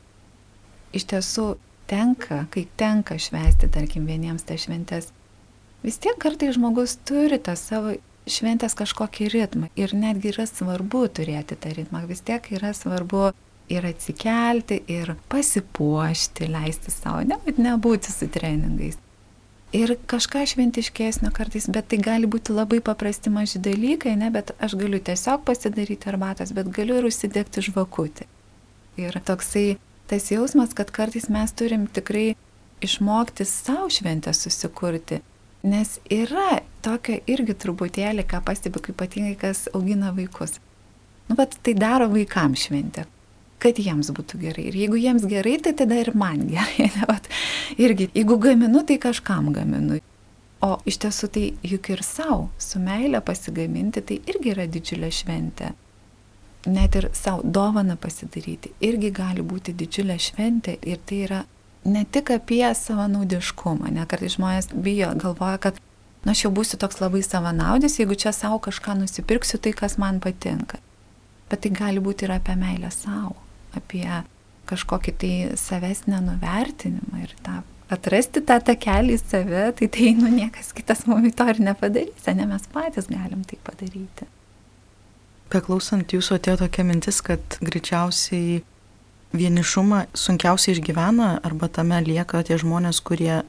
Iš 0.95 1.05
tiesų 1.11 1.45
tenka, 1.89 2.43
kai 2.53 2.65
tenka 2.77 3.17
švęsti, 3.21 3.69
tarkim, 3.73 4.07
vieniems 4.09 4.45
tą 4.45 4.57
šventės, 4.61 5.11
vis 5.85 5.97
tiek 6.01 6.17
kartai 6.21 6.51
žmogus 6.55 6.97
turi 7.05 7.39
tą 7.41 7.55
savo 7.57 7.95
šventės 8.31 8.75
kažkokį 8.77 9.29
ritmą 9.33 9.69
ir 9.79 9.93
netgi 9.97 10.33
yra 10.33 10.45
svarbu 10.49 11.05
turėti 11.17 11.57
tą 11.59 11.73
ritmą, 11.75 12.05
vis 12.09 12.23
tiek 12.25 12.45
yra 12.55 12.73
svarbu 12.77 13.29
ir 13.69 13.85
atsikelti, 13.85 14.81
ir 14.89 15.13
pasipuošti, 15.29 16.49
leisti 16.49 16.93
savo, 16.93 17.21
ne, 17.27 17.37
nebūti 17.57 18.11
su 18.13 18.27
treningais. 18.31 18.97
Ir 19.75 19.93
kažką 20.09 20.41
šventiškesnio 20.49 21.29
kartais, 21.33 21.67
bet 21.69 21.91
tai 21.91 21.99
gali 22.01 22.25
būti 22.25 22.55
labai 22.55 22.79
paprasti 22.81 23.29
maži 23.29 23.61
dalykai, 23.61 24.15
ne, 24.17 24.31
bet 24.33 24.55
aš 24.57 24.73
galiu 24.79 24.97
tiesiog 24.97 25.43
pasidaryti 25.45 26.09
arbatos, 26.09 26.55
bet 26.57 26.71
galiu 26.73 26.97
ir 26.97 27.05
užsidegti 27.05 27.61
žvakutį. 27.67 28.25
Ir 28.97 29.19
toksai 29.25 29.77
tas 30.09 30.31
jausmas, 30.33 30.73
kad 30.73 30.89
kartais 30.89 31.29
mes 31.29 31.53
turim 31.53 31.85
tikrai 31.85 32.33
išmokti 32.81 33.45
savo 33.45 33.89
šventę 33.93 34.33
susikurti. 34.33 35.21
Nes 35.63 35.97
yra 36.13 36.61
tokio 36.85 37.17
irgi 37.27 37.55
truputėlį, 37.59 38.23
ką 38.29 38.39
pastebiu, 38.47 38.81
kaip 38.83 38.95
ypatingai 38.95 39.35
kas 39.39 39.65
augina 39.73 40.13
vaikus. 40.15 40.59
Nu, 41.27 41.35
bet 41.35 41.57
tai 41.65 41.73
daro 41.75 42.07
vaikams 42.13 42.67
šventę, 42.67 43.03
kad 43.59 43.81
jiems 43.81 44.13
būtų 44.15 44.39
gerai. 44.45 44.69
Ir 44.69 44.77
jeigu 44.79 45.01
jiems 45.01 45.27
gerai, 45.29 45.57
tai 45.63 45.75
tada 45.81 45.99
ir 45.99 46.13
man 46.15 46.47
gerai. 46.47 46.87
Ne, 46.95 47.03
vat, 47.11 47.27
irgi, 47.77 48.07
jeigu 48.15 48.39
gaminu, 48.39 48.85
tai 48.87 48.97
kažkam 49.03 49.51
gaminu. 49.55 49.99
O 50.63 50.73
iš 50.87 50.97
tiesų 51.03 51.29
tai 51.35 51.45
juk 51.63 51.91
ir 51.91 52.01
savo, 52.03 52.49
su 52.59 52.79
meilė 52.83 53.21
pasigaminti, 53.23 54.03
tai 54.03 54.17
irgi 54.31 54.55
yra 54.55 54.65
didžiulė 54.67 55.11
šventė 55.15 55.75
net 56.65 56.95
ir 56.95 57.09
savo 57.13 57.41
dovaną 57.43 57.95
pasidaryti, 57.95 58.73
irgi 58.83 59.11
gali 59.15 59.43
būti 59.45 59.73
didžiulė 59.77 60.17
šventė 60.19 60.77
ir 60.83 60.99
tai 61.05 61.21
yra 61.27 61.39
ne 61.85 62.03
tik 62.05 62.31
apie 62.35 62.65
savanaudiškumą, 62.75 63.91
ne 63.95 64.05
kartais 64.09 64.35
žmonės 64.37 64.71
bijo, 64.73 65.11
galvoja, 65.19 65.57
kad 65.61 65.79
nu, 65.79 66.33
aš 66.33 66.45
jau 66.45 66.51
būsiu 66.53 66.79
toks 66.81 66.99
labai 67.03 67.23
savanaudis, 67.25 67.99
jeigu 68.01 68.17
čia 68.19 68.33
savo 68.35 68.59
kažką 68.63 68.97
nusipirksiu, 68.99 69.61
tai 69.63 69.73
kas 69.77 69.97
man 70.01 70.19
patinka. 70.23 70.81
Bet 71.49 71.63
tai 71.63 71.71
gali 71.73 72.03
būti 72.03 72.27
ir 72.27 72.35
apie 72.35 72.55
meilę 72.59 72.91
savo, 72.93 73.37
apie 73.77 74.05
kažkokį 74.69 75.13
tai 75.17 75.33
savęs 75.57 76.05
nenuvertinimą 76.09 77.23
ir 77.23 77.33
tą 77.45 77.61
atrasti 77.89 78.41
tą 78.45 78.59
takelį 78.61 79.15
į 79.17 79.21
save, 79.21 79.63
tai 79.79 79.87
tai 79.91 80.11
nu 80.17 80.29
niekas 80.29 80.73
kitas 80.77 81.05
mums 81.09 81.33
to 81.37 81.47
ir 81.49 81.61
nepadarys, 81.63 82.27
ne 82.37 82.45
mes 82.49 82.67
patys 82.73 83.09
galim 83.09 83.41
tai 83.49 83.57
padaryti. 83.65 84.27
Beklausant 85.49 86.13
jūsų 86.13 86.37
atėjo 86.37 86.59
tokia 86.61 86.85
mintis, 86.85 87.23
kad 87.25 87.57
greičiausiai 87.65 88.59
vienišumą 89.33 90.05
sunkiausiai 90.17 90.75
išgyvena 90.77 91.39
arba 91.45 91.69
tame 91.69 91.99
lieka 92.05 92.41
tie 92.43 92.57
žmonės, 92.57 93.01
kurie 93.05 93.43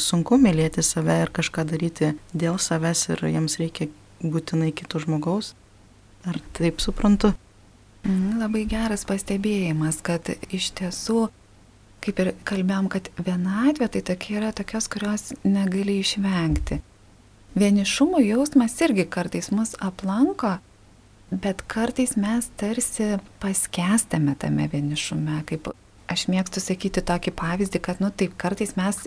sunku 0.00 0.38
mylėti 0.40 0.82
save 0.86 1.20
ir 1.24 1.32
kažką 1.34 1.66
daryti 1.68 2.14
dėl 2.32 2.58
savęs 2.62 3.08
ir 3.12 3.24
jiems 3.26 3.58
reikia 3.60 3.90
būtinai 4.22 4.72
kito 4.76 5.00
žmogaus. 5.02 5.54
Ar 6.28 6.36
taip 6.56 6.82
suprantu? 6.84 7.32
Mm, 8.04 8.38
labai 8.40 8.64
geras 8.68 9.06
pastebėjimas, 9.08 10.00
kad 10.04 10.28
iš 10.52 10.70
tiesų, 10.78 11.28
kaip 12.04 12.20
ir 12.22 12.32
kalbėjom, 12.48 12.88
kad 12.92 13.10
vienatvė 13.20 13.90
tai 13.92 14.04
tokia 14.12 14.38
yra 14.40 14.52
tokios, 14.56 14.88
kurios 14.92 15.30
negali 15.44 15.98
išvengti. 16.00 16.80
Vienišumo 17.58 18.20
jausmas 18.22 18.76
irgi 18.84 19.08
kartais 19.10 19.50
mus 19.50 19.74
aplanko 19.82 20.58
Bet 21.30 21.62
kartais 21.70 22.16
mes 22.18 22.48
tarsi 22.58 23.20
paskestame 23.38 24.34
tame 24.34 24.66
vienišume, 24.72 25.36
kaip 25.46 25.70
aš 26.10 26.26
mėgstu 26.26 26.62
sakyti 26.62 27.04
tokį 27.06 27.32
pavyzdį, 27.38 27.80
kad, 27.86 28.00
nu 28.02 28.10
taip, 28.10 28.34
kartais 28.40 28.74
mes 28.74 29.04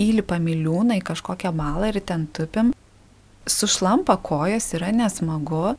įlipam 0.00 0.46
į 0.48 0.54
liūną 0.62 0.96
į 0.96 1.04
kažkokią 1.10 1.52
balą 1.52 1.90
ir 1.92 2.00
ten 2.00 2.24
tupim, 2.32 2.72
sušlampa 3.44 4.16
kojas, 4.24 4.70
yra 4.78 4.88
nesmagu, 4.96 5.74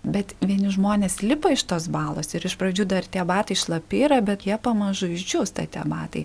bet 0.00 0.32
vieni 0.40 0.72
žmonės 0.72 1.20
lipa 1.20 1.52
iš 1.52 1.66
tos 1.68 1.90
balos 1.92 2.32
ir 2.32 2.48
iš 2.48 2.56
pradžių 2.56 2.88
dar 2.88 3.04
tie 3.04 3.26
batai 3.28 3.58
šlapi 3.58 4.04
yra, 4.08 4.22
bet 4.24 4.48
jie 4.48 4.56
pamažu 4.56 5.10
išdžiūsta 5.12 5.68
tie 5.68 5.84
batai. 5.84 6.24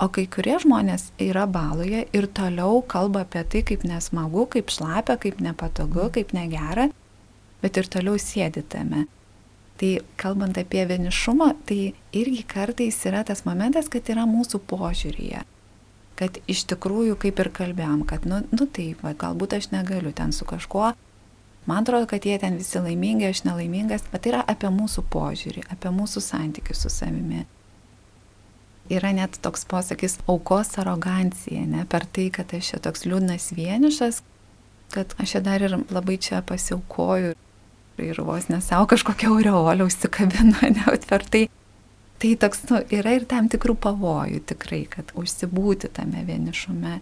O 0.00 0.08
kai 0.08 0.24
kurie 0.24 0.56
žmonės 0.62 1.10
yra 1.20 1.44
baloje 1.44 2.06
ir 2.16 2.26
toliau 2.32 2.80
kalba 2.80 3.26
apie 3.26 3.44
tai, 3.44 3.60
kaip 3.66 3.84
nesmagu, 3.84 4.48
kaip 4.50 4.72
šlapia, 4.72 5.18
kaip 5.20 5.44
nepatogu, 5.44 6.08
kaip 6.16 6.32
negera 6.32 6.88
bet 7.62 7.78
ir 7.78 7.88
toliau 7.90 8.18
sėdi 8.20 8.64
tame. 8.68 9.06
Tai 9.80 9.92
kalbant 10.20 10.58
apie 10.60 10.84
vienišumą, 10.86 11.48
tai 11.66 11.94
irgi 12.14 12.44
kartais 12.46 12.98
yra 13.08 13.22
tas 13.26 13.44
momentas, 13.46 13.88
kad 13.90 14.10
yra 14.12 14.26
mūsų 14.30 14.60
požiūrėje. 14.70 15.44
Kad 16.18 16.38
iš 16.50 16.66
tikrųjų, 16.70 17.16
kaip 17.22 17.40
ir 17.42 17.50
kalbėjom, 17.56 18.04
kad, 18.06 18.26
nu, 18.28 18.42
nu 18.52 18.68
taip, 18.68 19.00
va, 19.02 19.14
galbūt 19.18 19.56
aš 19.58 19.70
negaliu 19.72 20.12
ten 20.14 20.34
su 20.36 20.46
kažkuo, 20.46 20.92
man 21.66 21.82
atrodo, 21.82 22.06
kad 22.10 22.26
jie 22.28 22.36
ten 22.38 22.60
visi 22.60 22.82
laimingi, 22.82 23.30
aš 23.32 23.42
nelaimingas, 23.48 24.06
bet 24.12 24.22
tai 24.22 24.34
yra 24.34 24.44
apie 24.54 24.70
mūsų 24.70 25.06
požiūrį, 25.10 25.66
apie 25.72 25.90
mūsų 25.94 26.22
santykius 26.22 26.84
su 26.84 26.92
savimi. 26.92 27.46
Yra 28.92 29.14
net 29.16 29.38
toks 29.42 29.64
posakis 29.66 30.18
aukos 30.28 30.74
arogancija, 30.82 31.62
ne 31.66 31.86
per 31.88 32.04
tai, 32.06 32.28
kad 32.34 32.52
aš 32.54 32.74
čia 32.74 32.82
toks 32.82 33.06
liūdnas 33.08 33.54
vienišas, 33.56 34.20
kad 34.92 35.14
aš 35.22 35.38
čia 35.38 35.42
dar 35.42 35.64
ir 35.64 35.78
labai 35.88 36.18
čia 36.20 36.42
pasiaukoju 36.44 37.32
ir 38.04 38.20
vos 38.26 38.48
nesau 38.52 38.84
kažkokią 38.90 39.32
aureolę 39.32 39.86
užsikabino 39.88 40.70
neatvertai. 40.78 41.46
Tai 42.22 42.34
toks 42.38 42.60
nu, 42.70 42.78
yra 42.94 43.16
ir 43.18 43.24
tam 43.26 43.48
tikrų 43.50 43.74
pavojų 43.82 44.44
tikrai, 44.52 44.84
kad 44.90 45.10
užsibūti 45.18 45.90
tame 45.90 46.22
vienišume. 46.28 47.00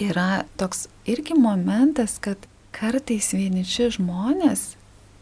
Yra 0.00 0.44
toks 0.58 0.86
irgi 1.06 1.36
momentas, 1.38 2.16
kad 2.18 2.48
kartais 2.74 3.34
vieniši 3.36 3.90
žmonės 3.98 4.72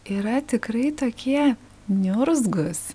yra 0.09 0.39
tikrai 0.41 0.93
tokie 0.95 1.53
niurzgus 1.91 2.93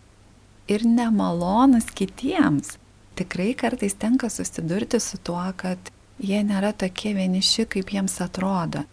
ir 0.68 0.84
nemalonus 0.88 1.88
kitiems. 1.94 2.76
Tikrai 3.18 3.52
kartais 3.58 3.94
tenka 3.98 4.30
susidurti 4.30 5.00
su 5.02 5.18
tuo, 5.18 5.44
kad 5.56 5.92
jie 6.18 6.40
nėra 6.46 6.72
tokie 6.72 7.14
vieniši, 7.16 7.66
kaip 7.70 7.92
jiems 7.94 8.18
atrodo. 8.22 8.84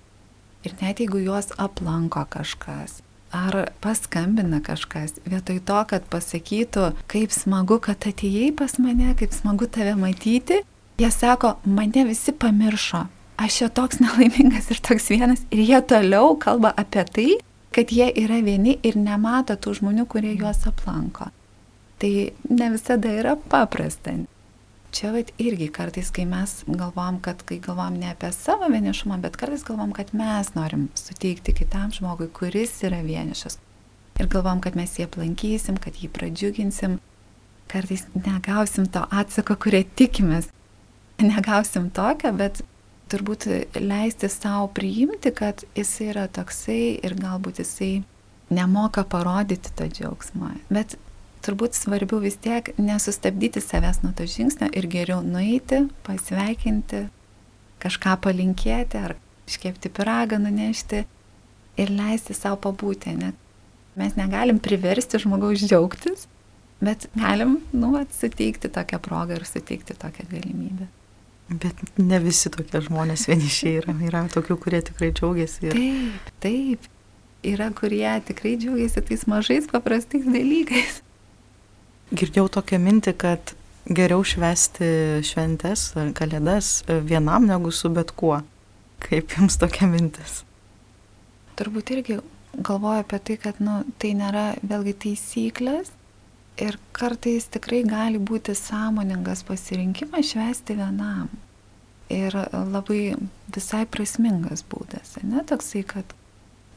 Ir 0.66 0.74
net 0.82 1.02
jeigu 1.02 1.20
juos 1.22 1.52
aplanko 1.62 2.24
kažkas, 2.34 3.00
ar 3.36 3.68
paskambina 3.84 4.62
kažkas, 4.66 5.20
vietoj 5.30 5.60
to, 5.68 5.82
kad 5.92 6.08
pasakytų, 6.10 6.88
kaip 7.12 7.34
smagu, 7.36 7.78
kad 7.84 8.08
atėjai 8.10 8.50
pas 8.58 8.80
mane, 8.82 9.12
kaip 9.20 9.36
smagu 9.36 9.68
tave 9.70 9.94
matyti, 10.00 10.64
jie 10.98 11.12
sako, 11.14 11.56
mane 11.70 12.08
visi 12.10 12.34
pamiršo, 12.34 13.06
aš 13.38 13.60
čia 13.60 13.70
toks 13.70 14.00
nelaimingas 14.04 14.72
ir 14.74 14.82
toks 14.90 15.12
vienas, 15.14 15.46
ir 15.54 15.62
jie 15.68 15.82
toliau 15.86 16.34
kalba 16.42 16.74
apie 16.74 17.06
tai, 17.14 17.30
kad 17.76 17.92
jie 17.92 18.08
yra 18.24 18.40
vieni 18.42 18.80
ir 18.88 18.98
nemato 18.98 19.58
tų 19.60 19.78
žmonių, 19.82 20.08
kurie 20.10 20.34
juos 20.34 20.64
aplanko. 20.66 21.28
Tai 22.00 22.12
ne 22.50 22.70
visada 22.74 23.12
yra 23.12 23.36
paprasta 23.36 24.16
čia 24.96 25.12
vat 25.12 25.32
irgi 25.42 25.68
kartais, 25.74 26.10
kai 26.16 26.24
mes 26.30 26.62
galvom, 26.68 27.20
kad 27.24 27.44
kai 27.48 27.58
galvom 27.64 27.98
ne 28.00 28.14
apie 28.14 28.32
savo 28.36 28.70
vienišumą, 28.72 29.20
bet 29.24 29.36
kartais 29.40 29.66
galvom, 29.68 29.92
kad 29.96 30.14
mes 30.16 30.54
norim 30.56 30.88
suteikti 30.96 31.56
kitam 31.58 31.92
žmogui, 31.96 32.30
kuris 32.34 32.78
yra 32.88 33.02
vienišas. 33.04 33.60
Ir 34.20 34.30
galvom, 34.32 34.62
kad 34.64 34.78
mes 34.80 34.96
jį 34.96 35.10
aplankysim, 35.10 35.80
kad 35.84 36.00
jį 36.00 36.10
pradžiuginsim. 36.16 37.00
Kartais 37.72 38.06
negausim 38.16 38.88
to 38.88 39.04
atsako, 39.12 39.58
kurie 39.66 39.84
tikimės. 40.00 40.48
Negausim 41.20 41.90
tokio, 41.96 42.32
bet 42.36 42.62
turbūt 43.12 43.48
leisti 43.80 44.30
savo 44.32 44.70
priimti, 44.76 45.32
kad 45.36 45.66
jis 45.76 45.92
yra 46.08 46.28
toksai 46.32 47.00
ir 47.04 47.18
galbūt 47.20 47.60
jisai 47.64 47.94
nemoka 48.54 49.04
parodyti 49.10 49.74
tą 49.76 49.90
džiaugsmą. 49.92 50.54
Bet 50.70 50.96
turbūt 51.46 51.78
svarbiau 51.78 52.20
vis 52.24 52.38
tiek 52.42 52.72
nesustabdyti 52.82 53.62
savęs 53.64 54.02
nuo 54.04 54.14
to 54.18 54.28
žingsnio 54.30 54.72
ir 54.74 54.88
geriau 54.92 55.22
nueiti, 55.26 55.86
pasveikinti, 56.08 57.06
kažką 57.84 58.18
palinkėti 58.26 59.02
ar 59.02 59.16
iškepti 59.46 59.92
piragą 59.94 60.40
nunešti 60.42 61.06
ir 61.82 61.92
leisti 61.94 62.36
savo 62.38 62.60
pabūti. 62.68 63.14
Ne? 63.20 63.34
Mes 64.00 64.18
negalim 64.18 64.60
priversti 64.60 65.22
žmogaus 65.22 65.64
džiaugtis, 65.64 66.28
bet 66.84 67.08
galim, 67.16 67.60
nu, 67.74 67.94
suteikti 68.20 68.72
tokią 68.74 69.00
progą 69.04 69.40
ir 69.40 69.48
suteikti 69.48 69.96
tokią 70.02 70.28
galimybę. 70.32 70.90
Bet 71.50 71.78
ne 72.02 72.18
visi 72.24 72.50
tokie 72.50 72.82
žmonės 72.82 73.28
vienišiai 73.30 73.80
yra. 73.84 73.94
Yra 74.08 74.24
tokių, 74.34 74.58
kurie 74.64 74.82
tikrai 74.86 75.12
džiaugiasi. 75.14 75.70
Ir... 75.70 75.78
Taip, 75.78 76.30
taip. 76.42 76.88
Yra, 77.46 77.70
kurie 77.78 78.08
tikrai 78.26 78.56
džiaugiasi 78.58 79.04
tais 79.06 79.28
mažais 79.30 79.70
paprastais 79.70 80.26
dalykais. 80.26 81.04
Girdėjau 82.14 82.50
tokią 82.60 82.82
mintį, 82.82 83.16
kad 83.18 83.56
geriau 83.86 84.26
švesti 84.26 85.22
šventes 85.26 85.92
ar 85.98 86.12
kalėdas 86.18 86.84
vienam 86.88 87.48
negu 87.50 87.74
su 87.74 87.90
bet 87.94 88.14
kuo. 88.18 88.42
Kaip 89.06 89.38
jums 89.38 89.58
tokia 89.62 89.88
mintis? 89.90 90.44
turbūt 91.60 91.92
irgi 91.96 92.20
galvoju 92.56 93.04
apie 93.04 93.20
tai, 93.28 93.38
kad 93.42 93.62
nu, 93.64 93.82
tai 94.00 94.14
nėra 94.18 94.46
vėlgi 94.64 94.96
taisyklės 95.06 95.92
ir 96.62 96.78
kartais 96.96 97.50
tikrai 97.52 97.82
gali 97.88 98.20
būti 98.20 98.56
sąmoningas 98.56 99.44
pasirinkimas 99.48 100.32
švesti 100.32 100.78
vienam. 100.80 101.32
Ir 102.14 102.36
labai 102.54 103.16
visai 103.52 103.84
prasmingas 103.90 104.62
būdas, 104.70 105.16
ne 105.26 105.42
toksai, 105.48 105.82
kad 105.90 106.12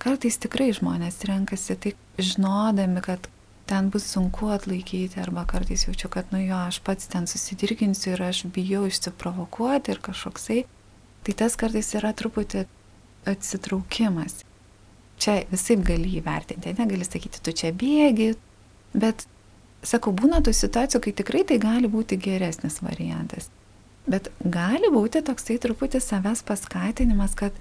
kartais 0.01 0.39
tikrai 0.41 0.71
žmonės 0.75 1.21
renkasi 1.29 1.77
tai 1.77 1.93
žinodami, 2.17 3.03
kad 3.05 3.29
ten 3.69 3.93
bus 3.93 4.09
sunku 4.09 4.49
atlaikyti 4.55 5.21
arba 5.21 5.45
kartais 5.49 5.87
jaučiu, 5.87 6.11
kad 6.13 6.33
nu 6.33 6.41
jo, 6.43 6.57
aš 6.71 6.81
pats 6.87 7.11
ten 7.13 7.29
susidirginsiu 7.31 8.15
ir 8.17 8.25
aš 8.31 8.45
bijau 8.55 8.87
išsiprovokuoti 8.89 9.95
ir 9.95 10.03
kažkoksai. 10.05 10.65
Tai 11.27 11.35
tas 11.37 11.57
kartais 11.61 11.93
yra 11.99 12.15
truputį 12.17 12.65
atsitraukimas 13.29 14.43
čia 15.19 15.43
visai 15.51 15.77
gali 15.83 16.19
įvertinti, 16.21 16.75
negali 16.79 17.07
sakyti, 17.07 17.43
tu 17.43 17.53
čia 17.53 17.73
bėgi, 17.77 18.33
bet, 18.95 19.27
sakau, 19.87 20.15
būna 20.15 20.41
tų 20.45 20.55
situacijų, 20.57 21.03
kai 21.05 21.15
tikrai 21.21 21.45
tai 21.49 21.59
gali 21.63 21.91
būti 21.91 22.19
geresnis 22.23 22.81
variantas. 22.85 23.51
Bet 24.09 24.31
gali 24.41 24.89
būti 24.95 25.23
toksai 25.27 25.59
truputį 25.61 26.01
savęs 26.01 26.45
paskatinimas, 26.49 27.35
kad 27.37 27.57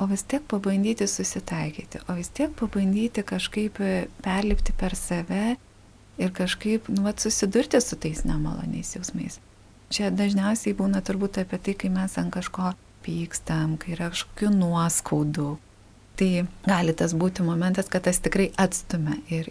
o 0.00 0.06
vis 0.10 0.24
tiek 0.28 0.44
pabandyti 0.48 1.06
susitaikyti, 1.08 2.02
o 2.08 2.16
vis 2.18 2.30
tiek 2.32 2.54
pabandyti 2.58 3.24
kažkaip 3.26 3.80
perlipti 4.24 4.74
per 4.76 4.96
save 4.96 5.56
ir 6.18 6.32
kažkaip, 6.36 6.88
nu, 6.92 7.04
vat, 7.06 7.20
susidurti 7.20 7.80
su 7.80 7.96
tais 7.96 8.24
nemaloniais 8.28 8.94
jausmais. 8.96 9.40
Čia 9.92 10.08
dažniausiai 10.14 10.76
būna 10.76 11.02
turbūt 11.04 11.42
apie 11.42 11.58
tai, 11.60 11.76
kai 11.76 11.92
mes 11.92 12.16
ant 12.20 12.32
kažko 12.32 12.72
pykstam, 13.04 13.76
kai 13.80 13.96
yra 13.96 14.08
kažkokių 14.14 14.54
nuoskaudų, 14.56 15.50
Tai 16.16 16.44
gali 16.68 16.92
tas 16.96 17.14
būti 17.16 17.44
momentas, 17.44 17.88
kad 17.88 18.04
tas 18.04 18.20
tikrai 18.20 18.50
atstumia 18.60 19.16
ir 19.32 19.48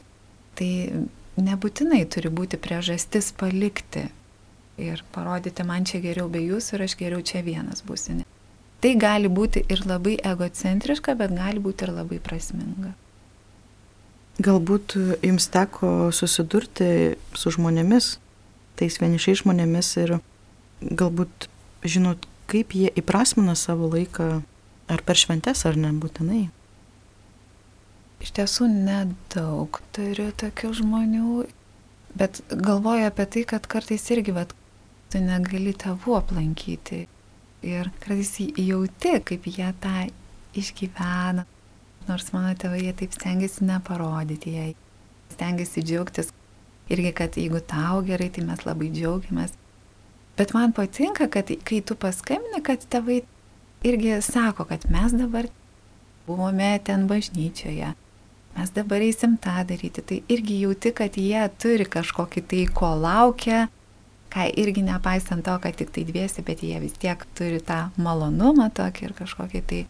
tai 0.57 0.69
nebūtinai 1.41 2.03
turi 2.11 2.29
būti 2.29 2.59
priežastis 2.61 3.31
palikti 3.37 4.05
ir 4.81 5.01
parodyti 5.15 5.65
man 5.65 5.87
čia 5.89 6.01
geriau 6.03 6.29
be 6.29 6.43
jūsų 6.43 6.77
ir 6.77 6.85
aš 6.85 6.97
geriau 6.99 7.25
čia 7.25 7.41
vienas 7.45 7.81
būsinė. 7.87 8.27
Tai 8.81 8.91
gali 8.97 9.29
būti 9.29 9.63
ir 9.69 9.83
labai 9.85 10.17
egocentriška, 10.25 11.15
bet 11.19 11.35
gali 11.37 11.61
būti 11.61 11.85
ir 11.85 11.93
labai 11.93 12.17
prasminga. 12.23 12.95
Galbūt 14.41 14.95
jums 15.21 15.45
teko 15.53 16.09
susidurti 16.15 17.17
su 17.37 17.53
žmonėmis, 17.53 18.15
tais 18.79 18.97
vienišai 18.97 19.35
žmonėmis 19.43 19.91
ir 20.01 20.15
galbūt 20.81 21.49
žinot, 21.85 22.25
kaip 22.49 22.73
jie 22.73 22.89
įprasmina 22.97 23.53
savo 23.59 23.91
laiką 23.91 24.39
Ar 24.91 24.99
per 25.07 25.15
šventes, 25.15 25.63
ar 25.67 25.77
nebūtinai? 25.79 26.49
Iš 28.21 28.33
tiesų 28.37 28.67
nedaug 28.71 29.79
turiu 29.95 30.27
tokių 30.41 30.71
žmonių, 30.81 31.45
bet 32.19 32.41
galvoju 32.51 33.07
apie 33.07 33.25
tai, 33.35 33.43
kad 33.53 33.69
kartais 33.71 34.09
irgi, 34.11 34.35
bet 34.35 34.51
tu 35.13 35.21
negali 35.23 35.71
tėvų 35.71 36.17
aplankyti. 36.19 37.05
Ir 37.61 37.91
kartais 38.01 38.33
jauti, 38.57 39.15
kaip 39.21 39.45
jie 39.45 39.69
tą 39.81 39.95
išgyvena. 40.57 41.45
Nors 42.07 42.31
mano 42.33 42.55
tėvai 42.57 42.87
jie 42.87 42.93
taip 42.97 43.13
stengiasi 43.13 43.67
neparodyti 43.67 44.55
jai. 44.55 44.71
Stengiasi 45.31 45.83
džiaugtis 45.85 46.31
irgi, 46.91 47.11
kad 47.15 47.37
jeigu 47.37 47.61
tau 47.67 48.01
gerai, 48.05 48.31
tai 48.33 48.43
mes 48.47 48.65
labai 48.65 48.89
džiaugiamės. 48.91 49.53
Bet 50.39 50.55
man 50.57 50.73
patinka, 50.73 51.27
kad 51.29 51.51
kai 51.67 51.81
tu 51.85 51.95
paskambini, 51.99 52.63
kad 52.65 52.83
tėvai 52.89 53.21
irgi 53.87 54.17
sako, 54.25 54.65
kad 54.69 54.87
mes 54.91 55.13
dabar 55.15 55.49
buvome 56.25 56.71
ten 56.85 57.05
bažnyčioje, 57.09 57.93
mes 58.55 58.73
dabar 58.75 59.05
eisim 59.05 59.37
tą 59.41 59.61
daryti, 59.67 60.01
tai 60.01 60.19
irgi 60.31 60.61
jauti, 60.63 60.93
kad 60.97 61.17
jie 61.19 61.45
turi 61.61 61.85
kažkokį 61.85 62.43
tai, 62.47 62.63
ko 62.73 62.93
laukia, 62.97 63.67
ką 64.31 64.47
irgi 64.61 64.83
nepaisant 64.87 65.45
to, 65.45 65.57
kad 65.63 65.75
tik 65.75 65.91
tai 65.95 66.05
dviesi, 66.07 66.43
bet 66.47 66.63
jie 66.63 66.79
vis 66.83 66.95
tiek 66.99 67.25
turi 67.37 67.59
tą 67.63 67.89
malonumą 68.01 68.69
tokį 68.77 69.09
ir 69.09 69.17
kažkokį 69.17 69.61
tai. 69.67 69.81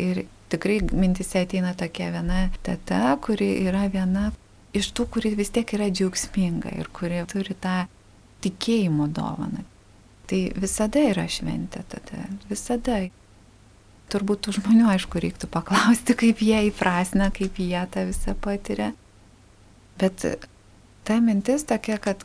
Ir 0.00 0.24
tikrai 0.52 0.78
mintise 0.92 1.44
ateina 1.44 1.72
tokia 1.78 2.10
viena 2.14 2.44
teta, 2.66 3.16
kuri 3.24 3.48
yra 3.64 3.86
viena 3.92 4.30
iš 4.76 4.92
tų, 4.94 5.08
kuri 5.16 5.34
vis 5.38 5.50
tiek 5.54 5.72
yra 5.76 5.88
džiaugsminga 5.90 6.74
ir 6.78 6.90
kuri 6.94 7.22
turi 7.30 7.56
tą 7.58 7.84
tikėjimo 8.44 9.08
dovaną. 9.14 9.64
Tai 10.30 10.40
visada 10.62 11.02
yra 11.10 11.26
šventė 11.26 11.82
tada, 11.90 12.28
visada 12.50 13.00
turbūt 14.10 14.44
tų 14.46 14.56
žmonių, 14.58 14.86
aišku, 14.94 15.20
reiktų 15.22 15.50
paklausti, 15.50 16.14
kaip 16.18 16.42
jie 16.42 16.66
įprasina, 16.68 17.30
kaip 17.34 17.58
jie 17.62 17.82
tą 17.90 18.06
visą 18.08 18.34
patiria. 18.38 18.92
Bet 20.00 20.24
ta 21.06 21.18
mintis 21.22 21.66
tokia, 21.68 21.98
kad 22.02 22.22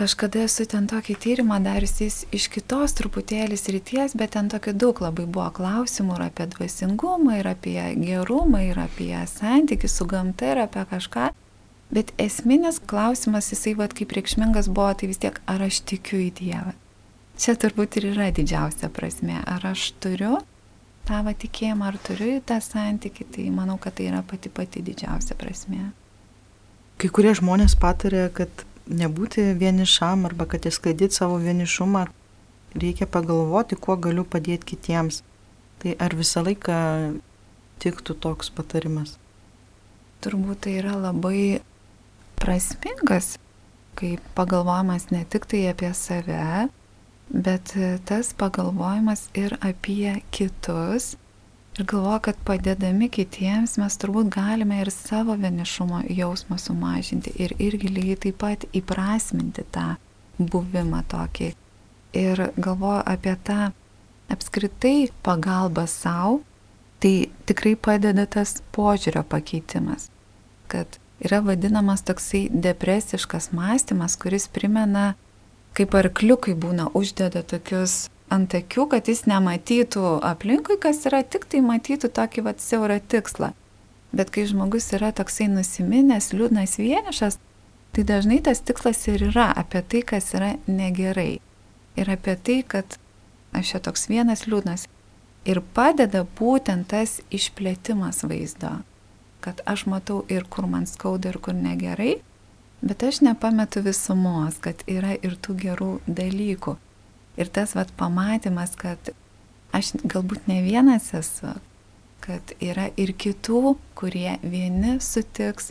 kažkada 0.00 0.46
esu 0.46 0.64
ten 0.64 0.86
tokį 0.88 1.14
tyrimą 1.20 1.58
dariusis 1.60 2.22
iš 2.32 2.46
kitos 2.54 2.94
truputėlis 2.96 3.66
ryties, 3.68 4.14
bet 4.16 4.32
ten 4.36 4.48
tokio 4.48 4.72
daug 4.72 5.02
labai 5.04 5.26
buvo 5.28 5.50
klausimų 5.58 6.16
ir 6.16 6.22
apie 6.30 6.46
dvasingumą, 6.54 7.36
ir 7.42 7.50
apie 7.50 7.76
gerumą, 8.00 8.62
ir 8.70 8.80
apie 8.80 9.12
santykių 9.28 9.90
su 9.92 10.06
gamta, 10.08 10.54
ir 10.54 10.62
apie 10.64 10.86
kažką. 10.94 11.26
Bet 11.92 12.14
esminis 12.22 12.78
klausimas, 12.80 13.50
jisai 13.52 13.74
vad 13.76 13.92
kaip 13.98 14.14
reikšmingas 14.16 14.70
buvo, 14.70 14.94
tai 14.94 15.10
vis 15.10 15.20
tiek, 15.20 15.36
ar 15.50 15.66
aš 15.66 15.82
tikiu 15.90 16.22
į 16.22 16.30
Dievą. 16.38 16.72
Čia 17.40 17.56
turbūt 17.60 17.98
ir 17.98 18.08
yra 18.14 18.30
didžiausia 18.32 18.88
prasme, 18.94 19.36
ar 19.42 19.66
aš 19.72 19.90
turiu 20.00 20.38
tą 21.08 21.20
tikėjimą, 21.44 21.90
ar 21.90 22.00
turiu 22.06 22.38
tą 22.46 22.60
santyki, 22.64 23.26
tai 23.36 23.50
manau, 23.52 23.76
kad 23.76 23.98
tai 23.98 24.08
yra 24.08 24.24
pati 24.24 24.48
pati 24.48 24.84
didžiausia 24.86 25.36
prasme. 25.36 25.90
Kai 27.00 27.08
kurie 27.08 27.32
žmonės 27.36 27.74
patarė, 27.80 28.28
kad 28.36 28.64
nebūti 28.90 29.52
vienišam 29.58 30.26
arba 30.28 30.46
kad 30.50 30.66
įsklaidyti 30.66 31.16
savo 31.16 31.38
vienišumą, 31.42 32.06
reikia 32.74 33.06
pagalvoti, 33.10 33.78
kuo 33.78 33.96
galiu 33.96 34.24
padėti 34.26 34.74
kitiems. 34.74 35.22
Tai 35.80 35.94
ar 36.02 36.14
visą 36.18 36.42
laiką 36.44 36.78
tiktų 37.80 38.16
toks 38.20 38.50
patarimas? 38.52 39.16
Turbūt 40.20 40.66
tai 40.66 40.76
yra 40.82 40.98
labai 41.00 41.62
prasmingas, 42.40 43.38
kai 43.96 44.18
pagalvojimas 44.36 45.08
ne 45.14 45.24
tik 45.24 45.48
tai 45.48 45.62
apie 45.70 45.94
save, 45.96 46.68
bet 47.30 47.72
tas 48.08 48.34
pagalvojimas 48.36 49.28
ir 49.38 49.56
apie 49.64 50.18
kitus. 50.34 51.14
Ir 51.78 51.86
galvoju, 51.86 52.20
kad 52.26 52.38
padėdami 52.44 53.08
kitiems 53.14 53.76
mes 53.78 53.96
turbūt 54.02 54.30
galime 54.34 54.80
ir 54.82 54.90
savo 54.90 55.36
vienišumo 55.38 56.02
jausmą 56.10 56.58
sumažinti 56.58 57.32
ir 57.38 57.54
irgi 57.62 57.92
lygiai 57.94 58.18
taip 58.26 58.40
pat 58.42 58.66
įprasminti 58.74 59.64
tą 59.70 59.94
buvimą 60.38 61.04
tokį. 61.12 61.52
Ir 62.18 62.42
galvoju 62.58 63.04
apie 63.06 63.36
tą 63.46 63.70
apskritai 64.30 65.10
pagalbą 65.22 65.86
savo, 65.86 66.40
tai 67.00 67.30
tikrai 67.46 67.76
padeda 67.78 68.26
tas 68.26 68.58
požiūrio 68.74 69.22
pakeitimas, 69.24 70.10
kad 70.68 70.98
yra 71.22 71.40
vadinamas 71.44 72.02
toksai 72.04 72.48
depresiškas 72.52 73.50
mąstymas, 73.56 74.18
kuris 74.20 74.48
primena 74.50 75.14
kaip 75.76 75.94
arkliukai 75.94 76.56
būna 76.58 76.90
uždeda 76.98 77.42
tokius 77.46 78.08
ant 78.30 78.54
akių, 78.54 78.86
kad 78.94 79.08
jis 79.10 79.24
nematytų 79.28 80.20
aplinkui, 80.26 80.78
kas 80.80 81.02
yra, 81.10 81.22
tik 81.26 81.48
tai 81.50 81.62
matytų 81.66 82.10
tokį 82.14 82.46
vat 82.46 82.62
siaurą 82.62 83.00
tikslą. 83.10 83.52
Bet 84.14 84.32
kai 84.34 84.46
žmogus 84.50 84.90
yra 84.96 85.12
toksai 85.14 85.48
nusiminęs, 85.50 86.32
liūdnas, 86.34 86.78
vienišas, 86.80 87.38
tai 87.94 88.06
dažnai 88.06 88.40
tas 88.46 88.62
tikslas 88.62 89.02
ir 89.10 89.28
yra 89.30 89.50
apie 89.54 89.82
tai, 89.82 90.02
kas 90.06 90.32
yra 90.34 90.54
negerai. 90.66 91.38
Ir 91.98 92.10
apie 92.10 92.36
tai, 92.38 92.60
kad 92.66 92.98
aš 93.54 93.74
čia 93.74 93.82
toks 93.86 94.08
vienas 94.10 94.46
liūdnas. 94.46 94.86
Ir 95.48 95.62
padeda 95.74 96.24
būtent 96.38 96.90
tas 96.90 97.18
išplėtimas 97.32 98.24
vaizdo. 98.26 98.80
Kad 99.40 99.62
aš 99.64 99.86
matau 99.88 100.20
ir 100.28 100.44
kur 100.44 100.68
man 100.68 100.86
skauda, 100.86 101.32
ir 101.32 101.38
kur 101.40 101.56
negerai. 101.56 102.18
Bet 102.82 103.02
aš 103.04 103.22
nepametu 103.24 103.82
visumos, 103.84 104.58
kad 104.60 104.84
yra 104.88 105.14
ir 105.16 105.36
tų 105.40 105.56
gerų 105.64 105.92
dalykų. 106.06 106.76
Ir 107.40 107.48
tas 107.48 107.74
vat 107.76 107.90
pamatymas, 107.96 108.74
kad 108.76 109.12
aš 109.76 109.94
galbūt 110.04 110.48
ne 110.50 110.60
vienas 110.64 111.08
esu, 111.16 111.54
kad 112.20 112.52
yra 112.60 112.90
ir 113.00 113.14
kitų, 113.16 113.76
kurie 113.96 114.36
vieni 114.42 114.98
sutiks, 115.00 115.70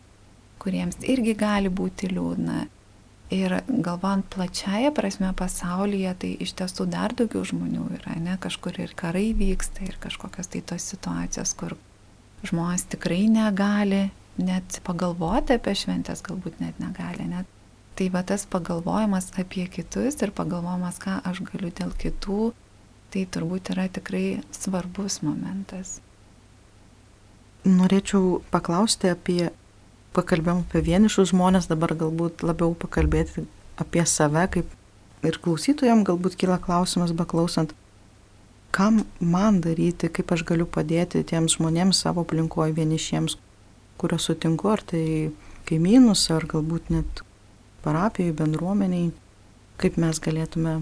kuriems 0.59 0.99
irgi 1.05 1.35
gali 1.37 1.69
būti 1.69 2.09
liūdna. 2.11 2.65
Ir 3.29 3.59
galvojant 3.69 4.25
plačiaja 4.33 4.89
prasme 4.97 5.29
pasaulyje, 5.37 6.15
tai 6.23 6.31
iš 6.41 6.55
tiesų 6.57 6.87
dar 6.89 7.13
daugiau 7.13 7.43
žmonių 7.45 7.85
yra, 7.99 8.15
ne, 8.17 8.39
kažkur 8.41 8.79
ir 8.81 8.95
karai 8.97 9.29
vyksta, 9.37 9.85
ir 9.85 9.99
kažkokios 10.01 10.49
tai 10.49 10.63
tos 10.65 10.87
situacijos, 10.89 11.53
kur 11.59 11.77
žmonės 12.49 12.87
tikrai 12.89 13.27
negali 13.29 14.07
net 14.39 14.79
pagalvoti 14.87 15.59
apie 15.59 15.75
šventės 15.77 16.23
galbūt 16.25 16.59
net 16.63 16.79
negali. 16.81 17.27
Net. 17.29 17.58
Tai 17.99 18.05
va 18.13 18.21
tas 18.23 18.45
pagalvojimas 18.47 19.33
apie 19.41 19.65
kitus 19.67 20.15
ir 20.23 20.31
pagalvojimas, 20.31 21.01
ką 21.03 21.17
aš 21.27 21.41
galiu 21.49 21.67
dėl 21.75 21.89
kitų, 21.99 22.53
tai 23.11 23.25
turbūt 23.27 23.73
yra 23.73 23.89
tikrai 23.91 24.39
svarbus 24.55 25.19
momentas. 25.19 25.97
Norėčiau 27.67 28.39
paklausti 28.53 29.11
apie, 29.11 29.49
pakalbėjom 30.15 30.63
apie 30.63 30.85
vienišus 30.87 31.33
žmonės, 31.33 31.67
dabar 31.67 31.91
galbūt 31.99 32.47
labiau 32.47 32.71
pakalbėti 32.71 33.43
apie 33.83 34.07
save, 34.07 34.47
kaip 34.55 35.27
ir 35.27 35.43
klausytojams 35.43 36.07
galbūt 36.07 36.39
kyla 36.39 36.55
klausimas, 36.63 37.11
beklausant, 37.11 37.75
kam 38.71 39.03
man 39.19 39.59
daryti, 39.59 40.07
kaip 40.07 40.31
aš 40.31 40.47
galiu 40.47 40.71
padėti 40.71 41.27
tiems 41.27 41.59
žmonėms 41.59 41.99
savo 42.05 42.23
aplinkoje 42.23 42.79
vienišiems, 42.79 43.35
kuriuos 43.99 44.31
sutinku, 44.31 44.71
ar 44.71 44.87
tai 44.87 45.03
kaimynus, 45.67 46.29
ar 46.31 46.47
galbūt 46.47 46.93
net 46.95 47.27
parapijai, 47.83 48.35
bendruomeniai, 48.35 49.11
kaip 49.79 49.97
mes 50.01 50.19
galėtume 50.21 50.79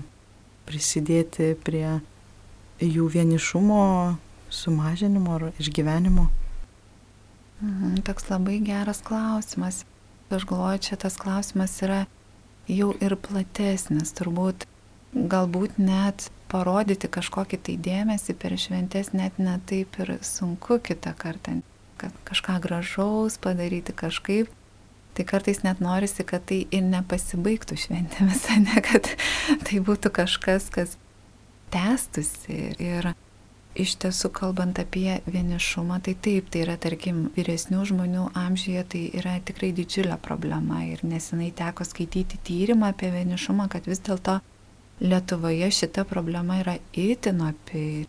prisidėti 0.67 1.53
prie 1.63 1.99
jų 2.83 3.07
vienišumo 3.13 3.83
sumažinimo 4.49 5.37
ar 5.37 5.49
išgyvenimo. 5.57 6.27
Mhm, 7.61 8.01
toks 8.05 8.29
labai 8.29 8.59
geras 8.61 9.01
klausimas. 9.01 9.83
Aš 10.29 10.43
galvoju, 10.45 10.83
čia 10.83 10.95
tas 10.99 11.15
klausimas 11.17 11.77
yra 11.81 12.05
jau 12.67 12.91
ir 13.01 13.15
platesnis, 13.15 14.11
turbūt 14.13 14.67
galbūt 15.15 15.79
net 15.79 16.27
parodyti 16.51 17.09
kažkokį 17.11 17.59
tai 17.63 17.75
dėmesį 17.83 18.35
per 18.39 18.55
šventės 18.59 19.13
net 19.15 19.39
netaip 19.39 19.97
ir 20.03 20.17
sunku 20.21 20.77
kitą 20.83 21.15
kartą, 21.17 21.61
kad 21.97 22.13
kažką 22.27 22.59
gražaus 22.63 23.39
padaryti 23.41 23.95
kažkaip. 23.95 24.51
Tai 25.17 25.25
kartais 25.25 25.63
net 25.65 25.79
norisi, 25.81 26.21
kad 26.29 26.43
tai 26.45 26.59
ir 26.69 26.83
nepasibaigtų 26.85 27.77
šventėmis, 27.81 28.43
ne 28.67 28.81
kad 28.85 29.09
tai 29.65 29.79
būtų 29.81 30.11
kažkas, 30.13 30.69
kas 30.73 30.97
tęstusi. 31.73 32.59
Ir 32.77 33.09
iš 33.77 33.95
tiesų 34.01 34.29
kalbant 34.33 34.77
apie 34.81 35.19
vienišumą, 35.25 35.99
tai 36.05 36.13
taip, 36.21 36.51
tai 36.53 36.63
yra 36.65 36.75
tarkim 36.81 37.27
vyresnių 37.35 37.85
žmonių 37.91 38.27
amžiuje, 38.37 38.83
tai 38.93 39.01
yra 39.17 39.37
tikrai 39.45 39.71
didžiulė 39.77 40.19
problema 40.21 40.83
ir 40.85 41.01
nesenai 41.05 41.49
teko 41.55 41.85
skaityti 41.87 42.37
tyrimą 42.45 42.91
apie 42.93 43.09
vienišumą, 43.13 43.67
kad 43.73 43.89
vis 43.89 44.03
dėlto 44.05 44.39
Lietuvoje 44.97 45.67
šita 45.71 46.07
problema 46.09 46.55
yra 46.57 46.73
itin 46.97 47.43
opi 47.45 48.07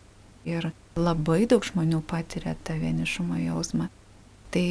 ir 0.49 0.71
labai 0.97 1.43
daug 1.45 1.61
žmonių 1.61 1.99
patiria 2.09 2.55
tą 2.65 2.79
vienišumo 2.81 3.37
jausmą. 3.43 3.91
Tai 4.49 4.63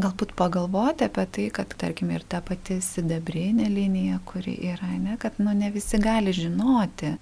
galbūt 0.00 0.34
pagalvoti 0.36 1.06
apie 1.06 1.24
tai, 1.32 1.46
kad 1.54 1.72
tarkim 1.80 2.10
ir 2.12 2.24
ta 2.28 2.42
pati 2.44 2.78
sidabrinė 2.84 3.68
linija, 3.72 4.20
kuri 4.28 4.56
yra, 4.72 4.90
ne, 5.00 5.16
kad 5.20 5.38
nu, 5.40 5.54
ne 5.56 5.70
visi 5.74 6.00
gali 6.02 6.34
žinoti. 6.36 7.14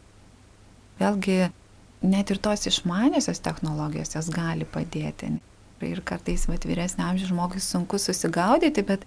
Vėlgi 0.98 1.38
net 2.04 2.30
ir 2.30 2.40
tos 2.42 2.66
išmaniosios 2.70 3.42
technologijos 3.44 4.14
jos 4.16 4.30
gali 4.34 4.66
padėti. 4.66 5.36
Ir 5.84 6.00
kartais 6.06 6.46
vat, 6.48 6.64
vyresnio 6.64 7.04
amžiaus 7.04 7.30
žmogui 7.30 7.60
sunku 7.60 7.98
susigaudyti, 8.00 8.84
bet 8.88 9.04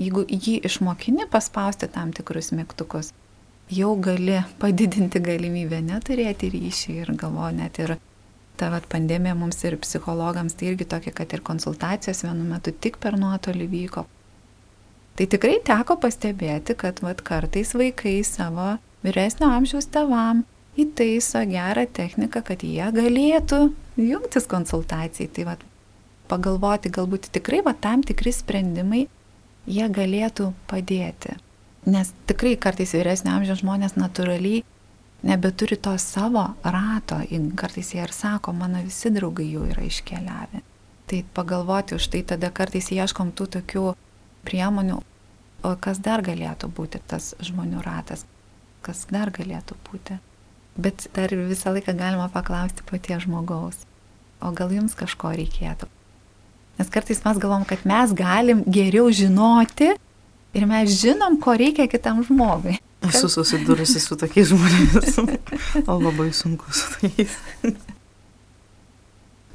jeigu 0.00 0.24
jį 0.26 0.58
išmokini 0.66 1.28
paspausti 1.30 1.86
tam 1.94 2.10
tikrus 2.16 2.50
mygtukus, 2.56 3.12
jau 3.70 3.92
gali 4.02 4.40
padidinti 4.58 5.20
galimybę 5.22 5.80
neturėti 5.84 6.50
ryšį 6.54 6.96
ir 7.04 7.12
galvoju 7.20 7.56
net 7.60 7.78
ir 7.84 7.96
ta 8.58 8.68
vat, 8.72 8.86
pandemija 8.90 9.36
mums 9.38 9.62
ir 9.64 9.78
psichologams 9.80 10.56
tai 10.58 10.72
irgi 10.72 10.86
tokia, 10.90 11.14
kad 11.14 11.32
ir 11.32 11.44
konsultacijos 11.46 12.24
vienu 12.26 12.46
metu 12.48 12.74
tik 12.74 12.98
per 13.02 13.16
nuotolį 13.20 13.68
vyko. 13.72 14.04
Tai 15.18 15.26
tikrai 15.26 15.56
teko 15.66 15.96
pastebėti, 16.02 16.76
kad 16.78 17.02
vat, 17.02 17.24
kartais 17.26 17.74
vaikai 17.74 18.20
savo 18.26 18.76
vyresnio 19.06 19.48
amžiaus 19.50 19.88
tevam 19.94 20.44
įtaiso 20.78 21.42
gerą 21.50 21.86
techniką, 21.90 22.42
kad 22.46 22.62
jie 22.62 22.86
galėtų 22.94 23.64
jungtis 23.98 24.46
konsultacijai. 24.50 25.30
Tai 25.34 25.48
vat, 25.52 25.64
pagalvoti, 26.30 26.92
galbūt 26.94 27.30
tikrai 27.34 27.64
va, 27.66 27.74
tam 27.74 28.04
tikri 28.06 28.34
sprendimai 28.34 29.06
jie 29.68 29.88
galėtų 29.92 30.52
padėti. 30.70 31.34
Nes 31.88 32.12
tikrai 32.28 32.54
kartais 32.60 32.92
vyresnio 32.96 33.34
amžiaus 33.36 33.62
žmonės 33.62 33.96
natūraliai 33.98 34.64
nebeturi 35.22 35.76
to 35.76 35.98
savo 35.98 36.54
rato. 36.62 37.20
Kartais 37.54 37.94
jie 37.94 38.02
ir 38.02 38.12
sako, 38.12 38.52
mano 38.52 38.82
visi 38.84 39.10
draugai 39.10 39.50
jau 39.52 39.66
yra 39.66 39.82
iškeliavę. 39.86 40.62
Tai 41.08 41.24
pagalvoti 41.34 41.96
už 41.96 42.08
tai 42.12 42.22
tada 42.22 42.50
kartais 42.50 42.90
ieškom 42.92 43.32
tų 43.32 43.46
tokių 43.58 43.84
priemonių, 44.44 45.00
o 45.64 45.74
kas 45.80 46.00
dar 46.04 46.22
galėtų 46.22 46.68
būti 46.68 47.00
tas 47.08 47.34
žmonių 47.40 47.82
ratas, 47.84 48.24
kas 48.84 49.06
dar 49.10 49.32
galėtų 49.34 49.76
būti. 49.88 50.18
Bet 50.78 51.08
dar 51.16 51.32
visą 51.34 51.72
laiką 51.74 51.96
galima 51.98 52.28
paklausti 52.30 52.84
paties 52.86 53.24
žmogaus, 53.24 53.80
o 54.40 54.52
gal 54.52 54.70
jums 54.70 54.94
kažko 54.94 55.32
reikėtų. 55.34 55.88
Nes 56.78 56.92
kartais 56.94 57.24
mes 57.24 57.40
galvom, 57.42 57.64
kad 57.66 57.82
mes 57.88 58.12
galim 58.14 58.62
geriau 58.68 59.08
žinoti 59.10 59.96
ir 60.54 60.68
mes 60.70 60.92
žinom, 61.00 61.40
ko 61.42 61.56
reikia 61.58 61.88
kitam 61.90 62.22
žmogui. 62.22 62.76
Esu 63.06 63.28
susidūrusi 63.30 64.00
su 64.02 64.16
tokiais 64.18 64.50
žmonėmis, 64.50 65.18
o 65.86 65.98
labai 66.00 66.32
sunku 66.34 66.72
su 66.74 66.88
tais. 66.98 67.36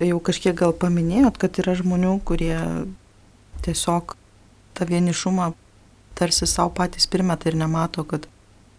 Jau 0.04 0.20
kažkiek 0.24 0.56
gal 0.58 0.72
paminėjot, 0.76 1.38
kad 1.42 1.60
yra 1.60 1.76
žmonių, 1.80 2.16
kurie 2.28 2.56
tiesiog 3.64 4.16
tą 4.76 4.88
vienišumą 4.90 5.52
tarsi 6.18 6.48
savo 6.48 6.72
patys 6.78 7.08
primeta 7.08 7.50
ir 7.50 7.58
nemato, 7.60 8.04
kad 8.08 8.28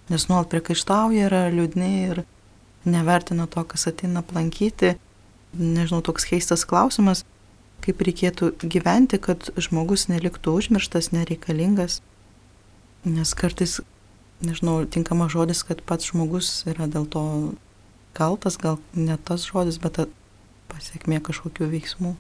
nes 0.09 0.27
nuolat 0.29 0.51
priekaištauja, 0.53 1.29
yra 1.29 1.45
liūdni 1.53 1.93
ir 2.09 2.25
nevertina 2.89 3.47
to, 3.51 3.65
kas 3.69 3.89
ateina 3.91 4.23
aplankyti. 4.25 4.95
Nežinau, 5.55 6.03
toks 6.05 6.27
keistas 6.29 6.65
klausimas, 6.69 7.23
kaip 7.85 8.03
reikėtų 8.05 8.51
gyventi, 8.61 9.21
kad 9.23 9.51
žmogus 9.61 10.09
neliktų 10.11 10.57
užmirštas, 10.61 11.13
nereikalingas. 11.15 12.01
Nes 13.05 13.35
kartais, 13.39 13.79
nežinau, 14.49 14.83
tinkama 14.87 15.29
žodis, 15.33 15.65
kad 15.67 15.83
pats 15.87 16.11
žmogus 16.11 16.51
yra 16.71 16.89
dėl 16.91 17.09
to 17.11 17.25
kaltas, 18.17 18.59
gal 18.61 18.79
ne 18.95 19.17
tas 19.17 19.47
žodis, 19.49 19.81
bet 19.83 20.05
pasiekmė 20.71 21.21
kažkokių 21.25 21.69
veiksmų. 21.75 22.15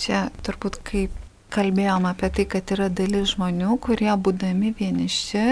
Čia 0.00 0.26
turbūt 0.44 0.80
kaip 0.86 1.14
kalbėjom 1.54 2.08
apie 2.08 2.30
tai, 2.36 2.44
kad 2.56 2.72
yra 2.74 2.90
dalis 2.92 3.34
žmonių, 3.34 3.76
kurie 3.80 4.12
būdami 4.12 4.74
vieniši 4.76 5.46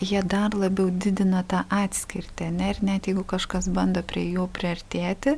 jie 0.00 0.22
dar 0.22 0.54
labiau 0.54 0.90
didina 0.90 1.42
tą 1.46 1.62
atskirtį, 1.70 2.50
ne? 2.54 2.70
Ir 2.74 2.82
net 2.82 3.08
jeigu 3.08 3.24
kažkas 3.26 3.68
bando 3.72 4.02
prie 4.02 4.26
jų 4.34 4.48
priartėti, 4.54 5.36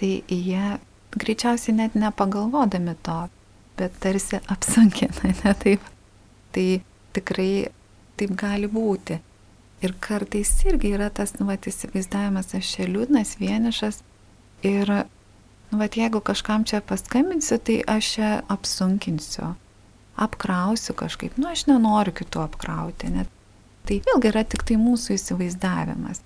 tai 0.00 0.10
jie 0.28 0.78
greičiausiai 1.12 1.76
net 1.76 1.96
nepagalvodami 1.98 2.96
to, 3.04 3.18
bet 3.76 3.96
tarsi 4.00 4.40
apsunkina, 4.52 5.34
ne 5.44 5.54
taip. 5.64 5.84
Tai 6.52 6.66
tikrai 7.16 7.68
taip 8.22 8.32
gali 8.38 8.70
būti. 8.70 9.18
Ir 9.82 9.96
kartais 9.98 10.54
irgi 10.64 10.94
yra 10.94 11.10
tas, 11.10 11.34
nu, 11.40 11.48
va, 11.50 11.58
įsivaizdavimas, 11.58 12.54
aš 12.54 12.70
čia 12.76 12.86
liūdnas, 12.86 13.34
vienišas 13.42 14.00
ir, 14.62 14.94
nu, 15.72 15.80
va, 15.80 15.90
jeigu 15.90 16.22
kažkam 16.22 16.64
čia 16.64 16.80
paskambinsiu, 16.86 17.58
tai 17.58 17.82
aš 17.90 18.14
čia 18.14 18.32
apsunkinsiu, 18.52 19.52
apkrausiu 20.22 20.94
kažkaip, 20.94 21.34
nu, 21.36 21.50
aš 21.50 21.66
nenoriu 21.68 22.14
kitų 22.22 22.46
apkrauti, 22.46 23.10
net 23.10 23.30
Tai 23.88 23.98
vėlgi 24.06 24.30
yra 24.30 24.44
tik 24.46 24.62
tai 24.66 24.76
mūsų 24.78 25.16
įsivaizdavimas. 25.16 26.22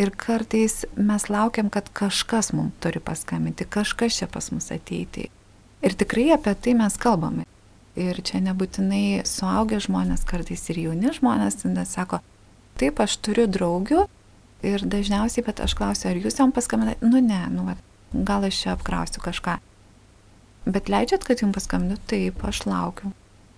Ir 0.00 0.12
kartais 0.16 0.84
mes 0.96 1.26
laukiam, 1.32 1.70
kad 1.72 1.88
kažkas 1.96 2.52
mums 2.56 2.76
turi 2.80 3.00
paskambinti, 3.04 3.66
kažkas 3.68 4.20
čia 4.20 4.28
pas 4.30 4.50
mus 4.52 4.70
ateiti. 4.72 5.28
Ir 5.84 5.96
tikrai 5.96 6.30
apie 6.36 6.54
tai 6.54 6.76
mes 6.76 6.96
kalbame. 7.00 7.46
Ir 7.98 8.20
čia 8.22 8.38
nebūtinai 8.44 9.22
suaugę 9.26 9.80
žmonės, 9.82 10.22
kartais 10.28 10.62
ir 10.70 10.78
jauni 10.84 11.10
žmonės, 11.16 11.64
nes 11.66 11.90
sako, 11.90 12.20
taip, 12.78 13.00
aš 13.02 13.16
turiu 13.24 13.48
draugių 13.50 14.04
ir 14.62 14.84
dažniausiai, 14.86 15.44
bet 15.46 15.62
aš 15.64 15.74
klausiu, 15.78 16.10
ar 16.12 16.20
jūs 16.20 16.38
jam 16.38 16.52
paskambinate, 16.54 17.02
nu 17.02 17.22
ne, 17.24 17.40
nu, 17.50 17.66
va, 17.66 17.74
gal 18.14 18.46
aš 18.46 18.62
čia 18.62 18.76
apkrausiu 18.76 19.24
kažką. 19.24 19.58
Bet 20.70 20.92
leidžiat, 20.92 21.24
kad 21.26 21.42
jums 21.42 21.56
paskambinu, 21.56 21.98
taip, 22.10 22.44
aš 22.46 22.62
laukiu. 22.68 23.10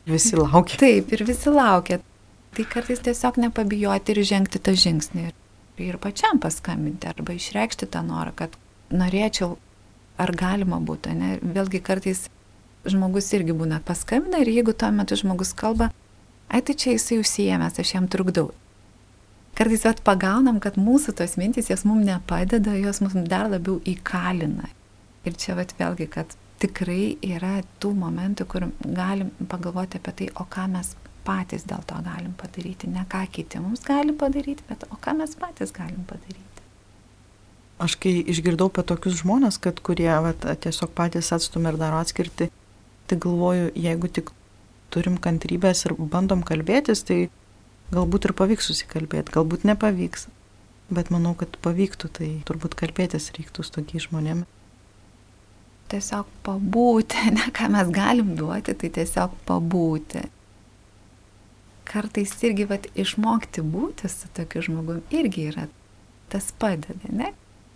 Visi 0.08 0.38
laukia. 0.38 0.78
Taip, 0.80 1.12
ir 1.12 1.24
visi 1.26 1.50
laukia. 1.52 2.00
Tai 2.52 2.64
kartais 2.68 3.00
tiesiog 3.04 3.38
nepabijoti 3.42 4.14
ir 4.14 4.22
žengti 4.28 4.60
tą 4.62 4.74
žingsnį. 4.78 5.30
Ir 5.82 5.98
pačiam 6.02 6.40
paskambinti 6.42 7.08
arba 7.10 7.34
išreikšti 7.36 7.88
tą 7.90 8.02
norą, 8.06 8.34
kad 8.36 8.56
norėčiau, 8.92 9.56
ar 10.20 10.32
galima 10.36 10.78
būtų. 10.82 11.14
Ne? 11.16 11.30
Vėlgi 11.42 11.80
kartais 11.82 12.26
žmogus 12.88 13.30
irgi 13.36 13.54
būna 13.56 13.80
paskambina 13.86 14.42
ir 14.42 14.50
jeigu 14.50 14.74
tuo 14.74 14.90
metu 14.94 15.18
žmogus 15.18 15.52
kalba, 15.54 15.90
ai 16.48 16.62
tai 16.62 16.74
čia 16.74 16.96
jisai 16.96 17.20
užsijėmęs, 17.22 17.78
aš 17.80 17.94
jam 17.94 18.08
trukdau. 18.10 18.50
Kartais 19.56 19.84
vat 19.84 20.00
pagaunam, 20.04 20.58
kad 20.64 20.78
mūsų 20.80 21.12
tos 21.18 21.36
mintys, 21.36 21.68
jos 21.68 21.84
mums 21.84 22.06
nepadeda, 22.08 22.72
jos 22.80 23.02
mus 23.04 23.16
dar 23.28 23.50
labiau 23.52 23.82
įkalina. 23.84 24.70
Ir 25.28 25.36
čia 25.38 25.54
vat 25.58 25.74
vėlgi, 25.78 26.08
kad 26.10 26.32
tikrai 26.62 27.18
yra 27.20 27.60
tų 27.82 27.92
momentų, 27.98 28.46
kur 28.48 28.68
galim 28.82 29.30
pagalvoti 29.50 30.00
apie 30.00 30.14
tai, 30.18 30.30
o 30.40 30.46
ką 30.48 30.68
mes 30.72 30.94
patys 31.26 31.66
dėl 31.68 31.84
to 31.86 31.98
galim 32.02 32.32
padaryti, 32.38 32.90
ne 32.90 33.04
ką 33.10 33.26
kiti 33.30 33.60
mums 33.62 33.84
gali 33.86 34.14
padaryti, 34.16 34.64
bet 34.68 34.86
o 34.90 34.98
ką 34.98 35.14
mes 35.20 35.36
patys 35.38 35.74
galim 35.74 36.02
padaryti. 36.08 36.64
Aš 37.82 37.96
kai 37.98 38.14
išgirdau 38.30 38.70
apie 38.70 38.84
tokius 38.86 39.20
žmonės, 39.20 39.58
kad 39.62 39.80
kurie 39.84 40.10
vat, 40.24 40.44
tiesiog 40.64 40.92
patys 40.96 41.32
atstumia 41.34 41.74
ir 41.74 41.80
daro 41.80 42.00
atskirti, 42.02 42.48
tai 43.12 43.20
galvoju, 43.20 43.68
jeigu 43.76 44.08
tik 44.08 44.32
turim 44.92 45.18
kantrybės 45.20 45.84
ir 45.84 45.94
bandom 46.00 46.40
kalbėtis, 46.48 47.04
tai 47.04 47.26
galbūt 47.92 48.28
ir 48.28 48.36
pavyks 48.38 48.70
susikalbėti, 48.70 49.34
galbūt 49.34 49.66
nepavyks. 49.68 50.30
Bet 50.92 51.12
manau, 51.12 51.34
kad 51.36 51.54
pavyktų, 51.64 52.08
tai 52.16 52.30
turbūt 52.48 52.76
kalbėtis 52.76 53.30
reiktų 53.36 53.64
su 53.64 53.74
tokiais 53.76 54.08
žmonėmis. 54.08 54.48
Tiesiog 55.92 56.28
pabūti, 56.46 57.20
ne 57.36 57.50
ką 57.52 57.68
mes 57.72 57.92
galim 57.92 58.32
duoti, 58.38 58.76
tai 58.80 58.92
tiesiog 58.96 59.36
pabūti. 59.48 60.24
Kartais 61.88 62.32
irgi 62.48 62.64
vat, 62.68 62.88
išmokti 62.96 63.64
būti 63.64 64.08
su 64.08 64.28
tokiu 64.32 64.64
žmogumi 64.64 65.04
irgi 65.12 65.48
yra 65.52 65.68
tas 66.32 66.48
padeda, 66.56 67.12
ne? 67.12 67.34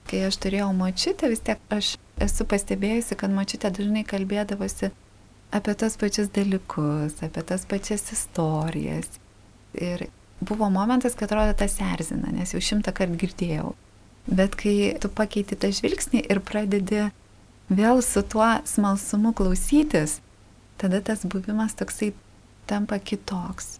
Kai 0.08 0.22
aš 0.30 0.38
turėjau 0.40 0.70
močiutę, 0.72 1.28
vis 1.28 1.42
tiek 1.44 1.60
aš 1.74 1.96
esu 2.24 2.46
pastebėjusi, 2.48 3.18
kad 3.20 3.34
močiutė 3.34 3.68
dažnai 3.74 4.06
kalbėdavosi 4.08 4.94
apie 5.54 5.74
tos 5.78 5.96
pačius 6.00 6.30
dalykus, 6.34 7.20
apie 7.22 7.42
tas 7.46 7.66
pačias 7.68 8.10
istorijas. 8.12 9.08
Ir 9.76 10.08
buvo 10.40 10.70
momentas, 10.70 11.14
kad 11.14 11.30
atrodo 11.30 11.54
tas 11.58 11.78
erzina, 11.80 12.32
nes 12.32 12.54
jau 12.54 12.62
šimtą 12.62 12.94
kartų 12.96 13.20
girdėjau. 13.22 13.72
Bet 14.26 14.56
kai 14.58 14.96
tu 15.00 15.10
pakeiti 15.12 15.58
tą 15.58 15.70
žvilgsnį 15.74 16.24
ir 16.26 16.42
pradedi 16.42 17.08
vėl 17.70 18.02
su 18.02 18.22
tuo 18.26 18.56
smalsumu 18.66 19.32
klausytis, 19.36 20.20
tada 20.80 21.00
tas 21.00 21.22
buvimas 21.26 21.76
toksai 21.78 22.12
tampa 22.66 22.98
kitoks 22.98 23.76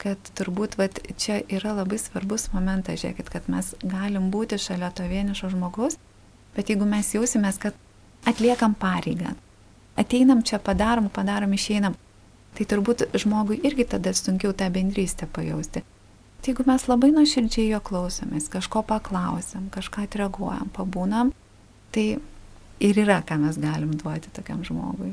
kad 0.00 0.32
turbūt 0.38 0.78
vat, 0.80 0.98
čia 1.20 1.40
yra 1.52 1.74
labai 1.76 1.98
svarbus 2.00 2.48
momentas, 2.54 3.02
žiūrėkit, 3.02 3.28
kad 3.32 3.48
mes 3.52 3.74
galim 3.84 4.30
būti 4.32 4.58
šalia 4.60 4.88
to 4.96 5.04
vienišo 5.08 5.50
žmogaus, 5.52 5.98
bet 6.56 6.72
jeigu 6.72 6.88
mes 6.88 7.12
jausimės, 7.12 7.60
kad 7.60 7.76
atliekam 8.28 8.74
pareigą, 8.80 9.34
ateinam 9.98 10.42
čia, 10.46 10.58
padarom, 10.62 11.08
padarom, 11.12 11.54
išeinam, 11.56 11.96
tai 12.56 12.66
turbūt 12.66 13.08
žmogui 13.18 13.60
irgi 13.66 13.86
tada 13.94 14.12
sunkiau 14.14 14.52
tą 14.56 14.70
bendrystę 14.72 15.28
pajausti. 15.30 15.84
Tai 16.40 16.52
jeigu 16.52 16.64
mes 16.66 16.86
labai 16.88 17.10
nuoširdžiai 17.12 17.68
jo 17.74 17.80
klausomės, 17.84 18.48
kažko 18.52 18.80
paklausėm, 18.88 19.68
kažką 19.74 20.06
atreaguojam, 20.06 20.70
pabūnam, 20.72 21.34
tai 21.92 22.06
ir 22.80 23.00
yra, 23.02 23.20
ką 23.26 23.36
mes 23.42 23.58
galim 23.60 23.92
duoti 24.00 24.32
tokiam 24.32 24.64
žmogui. 24.64 25.12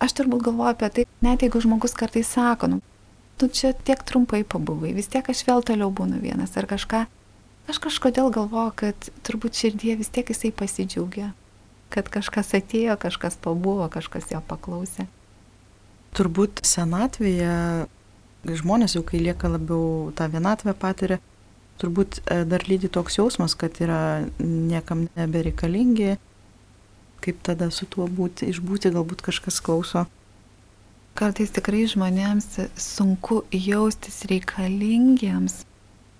Aš 0.00 0.14
turbūt 0.16 0.44
galvoju 0.44 0.74
apie 0.74 0.90
tai, 0.92 1.06
net 1.24 1.44
jeigu 1.44 1.60
žmogus 1.64 1.96
kartais 1.96 2.28
sako, 2.28 2.68
nu, 2.74 2.82
tu 3.40 3.48
čia 3.48 3.72
tiek 3.72 4.00
trumpai 4.04 4.42
pabuvai, 4.44 4.92
vis 4.96 5.08
tiek 5.08 5.24
aš 5.24 5.42
vėl 5.48 5.64
toliau 5.64 5.88
būnu 5.92 6.20
vienas 6.20 6.52
ar 6.60 6.68
kažką. 6.68 7.06
Aš 7.72 7.78
kažkodėl 7.80 8.28
galvoju, 8.34 8.72
kad 8.76 9.10
turbūt 9.24 9.56
širdie 9.56 9.94
vis 9.96 10.12
tiek 10.12 10.28
jisai 10.28 10.50
pasidžiaugia, 10.52 11.30
kad 11.92 12.10
kažkas 12.12 12.54
atėjo, 12.58 12.96
kažkas 13.00 13.38
pabuvo, 13.42 13.88
kažkas 13.92 14.30
jo 14.32 14.42
paklausė. 14.46 15.08
Turbūt 16.16 16.62
senatvėje 16.66 17.86
žmonės 18.60 18.96
jau 18.96 19.04
kai 19.06 19.20
lieka 19.22 19.50
labiau 19.52 20.10
tą 20.16 20.26
vienatvę 20.32 20.74
patiria, 20.78 21.20
turbūt 21.82 22.22
e, 22.24 22.42
dar 22.48 22.64
lydi 22.68 22.90
toks 22.92 23.18
jausmas, 23.20 23.54
kad 23.58 23.78
yra 23.82 24.24
niekam 24.40 25.06
nebereikalingi, 25.18 26.16
kaip 27.20 27.44
tada 27.46 27.70
su 27.74 27.86
tuo 27.90 28.08
būti, 28.08 28.48
išbūti, 28.50 28.94
galbūt 28.94 29.22
kažkas 29.26 29.60
klauso 29.64 30.06
kartais 31.20 31.52
tikrai 31.52 31.84
žmonėms 31.90 32.46
sunku 32.80 33.42
jaustis 33.52 34.22
reikalingiems, 34.30 35.64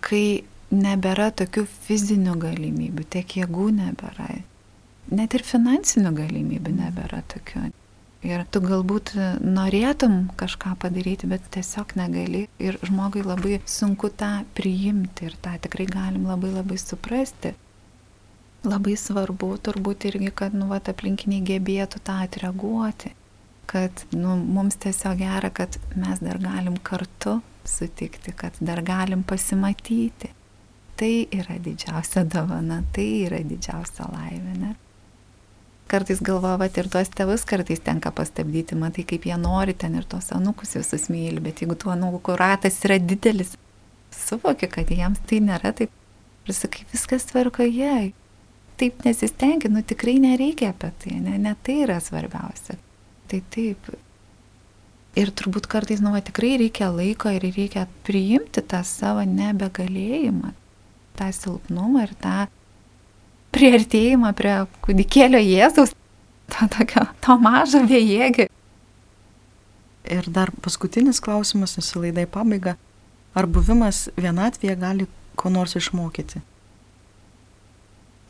kai 0.04 0.42
nebėra 0.70 1.30
tokių 1.36 1.64
fizinių 1.86 2.36
galimybių, 2.42 3.06
tiek 3.14 3.36
jėgų 3.40 3.70
nebėra. 3.78 4.28
Net 5.10 5.34
ir 5.34 5.44
finansinių 5.46 6.12
galimybių 6.16 6.74
nebėra 6.76 7.22
tokių. 7.32 7.68
Ir 8.26 8.42
tu 8.52 8.60
galbūt 8.60 9.14
norėtum 9.40 10.26
kažką 10.38 10.74
padaryti, 10.82 11.28
bet 11.30 11.46
tiesiog 11.54 11.94
negali. 11.96 12.44
Ir 12.60 12.76
žmogui 12.84 13.24
labai 13.24 13.62
sunku 13.64 14.10
tą 14.12 14.42
priimti 14.54 15.30
ir 15.30 15.38
tą 15.40 15.56
tikrai 15.64 15.88
galim 15.88 16.28
labai 16.28 16.52
labai 16.52 16.76
suprasti. 16.78 17.54
Labai 18.68 18.92
svarbu 19.00 19.54
turbūt 19.64 20.04
irgi, 20.10 20.34
kad 20.36 20.52
nu, 20.52 20.68
vat, 20.68 20.92
aplinkiniai 20.92 21.40
gebėtų 21.48 22.02
tą 22.04 22.18
atreaguoti 22.26 23.14
kad 23.70 24.04
nu, 24.10 24.34
mums 24.36 24.74
tiesiog 24.82 25.18
gera, 25.18 25.50
kad 25.54 25.78
mes 25.94 26.18
dar 26.18 26.38
galim 26.42 26.76
kartu 26.82 27.38
sutikti, 27.64 28.32
kad 28.34 28.56
dar 28.60 28.82
galim 28.82 29.22
pasimatyti. 29.22 30.32
Tai 30.98 31.12
yra 31.32 31.54
didžiausia 31.62 32.24
dovana, 32.26 32.80
tai 32.92 33.06
yra 33.28 33.38
didžiausia 33.46 34.08
laimė. 34.10 34.74
Kartais 35.90 36.20
galvoju, 36.22 36.68
ir 36.78 36.88
tuos 36.92 37.08
tėvus 37.10 37.42
kartais 37.50 37.80
tenka 37.82 38.12
pastabdyti, 38.14 38.76
matai, 38.78 39.02
kaip 39.10 39.24
jie 39.26 39.34
nori 39.40 39.74
ten 39.74 39.96
ir 39.98 40.04
tuos 40.06 40.30
anukus 40.36 40.76
visus 40.78 41.08
myli, 41.10 41.42
bet 41.42 41.64
jeigu 41.64 41.74
tuo 41.74 41.90
anukų 41.96 42.36
ratas 42.38 42.78
yra 42.86 43.00
didelis, 43.02 43.56
suvoki, 44.14 44.68
kad 44.70 44.92
jiems 44.94 45.18
tai 45.26 45.40
nėra 45.42 45.72
taip. 45.74 45.90
Ir 46.46 46.54
sakai, 46.56 46.84
viskas 46.92 47.26
tvarkoje, 47.28 48.12
taip 48.80 49.02
nesistengi, 49.04 49.68
nu 49.68 49.82
tikrai 49.82 50.16
nereikia 50.22 50.70
apie 50.72 50.92
tai, 51.02 51.18
ne, 51.24 51.34
ne 51.42 51.56
tai 51.66 51.80
yra 51.84 51.98
svarbiausia. 52.02 52.78
Tai 53.30 53.42
taip. 53.54 53.90
Ir 55.18 55.34
turbūt 55.34 55.66
kartais, 55.70 56.00
nu, 56.02 56.14
va, 56.14 56.22
tikrai 56.22 56.54
reikia 56.62 56.92
laiko 56.94 57.34
ir 57.34 57.44
reikia 57.50 57.88
priimti 58.06 58.62
tą 58.62 58.84
savo 58.86 59.26
nebegalėjimą, 59.26 60.54
tą 61.18 61.28
silpnumą 61.34 62.06
ir 62.06 62.14
tą 62.22 62.38
priartėjimą 63.54 64.32
prie 64.38 64.54
kūdikėlio 64.84 65.40
Jėzaus, 65.42 65.94
to 66.50 66.68
tokio, 66.76 67.06
to 67.24 67.36
mažo 67.42 67.82
bejėgio. 67.88 68.48
Ir 70.10 70.28
dar 70.32 70.50
paskutinis 70.64 71.20
klausimas, 71.22 71.76
nusilaidai 71.78 72.26
pabaiga. 72.30 72.76
Ar 73.36 73.46
buvimas 73.46 74.08
vienatvėje 74.18 74.76
gali 74.80 75.06
ko 75.38 75.52
nors 75.54 75.76
išmokyti? 75.78 76.42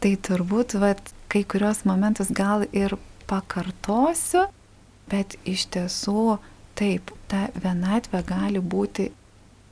Tai 0.00 0.14
turbūt, 0.28 0.76
vat, 0.80 1.00
kai 1.32 1.44
kurios 1.48 1.86
momentus 1.88 2.32
gal 2.36 2.66
ir 2.76 2.96
pakartosiu, 3.30 4.48
Bet 5.10 5.34
iš 5.48 5.66
tiesų 5.74 6.38
taip, 6.78 7.10
ta 7.26 7.48
vienatvė 7.58 8.22
gali 8.28 8.60
būti 8.62 9.08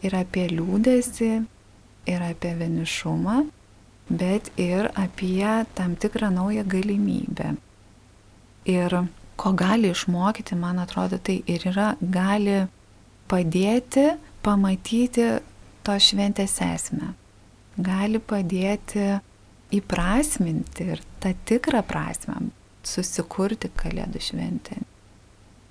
ir 0.03 0.17
apie 0.19 0.49
liūdėsi, 0.51 1.31
ir 2.11 2.25
apie 2.27 2.55
vienišumą, 2.59 3.45
bet 4.09 4.51
ir 4.57 4.91
apie 4.95 5.65
tam 5.75 5.97
tikrą 5.97 6.31
naują 6.31 6.65
galimybę. 6.65 7.55
Ir 8.69 8.97
ko 9.37 9.53
gali 9.53 9.93
išmokyti, 9.95 10.57
man 10.57 10.79
atrodo, 10.79 11.19
tai 11.19 11.43
ir 11.47 11.69
yra, 11.71 11.95
gali 12.01 12.67
padėti 13.29 14.11
pamatyti 14.43 15.29
to 15.87 15.97
šventės 16.01 16.59
esmę. 16.65 17.15
Gali 17.79 18.19
padėti 18.19 19.21
įprasminti 19.79 20.89
ir 20.95 21.03
tą 21.23 21.35
tikrą 21.47 21.83
prasme 21.87 22.41
susikurti 22.89 23.71
Kalėdų 23.77 24.23
šventę. 24.23 24.79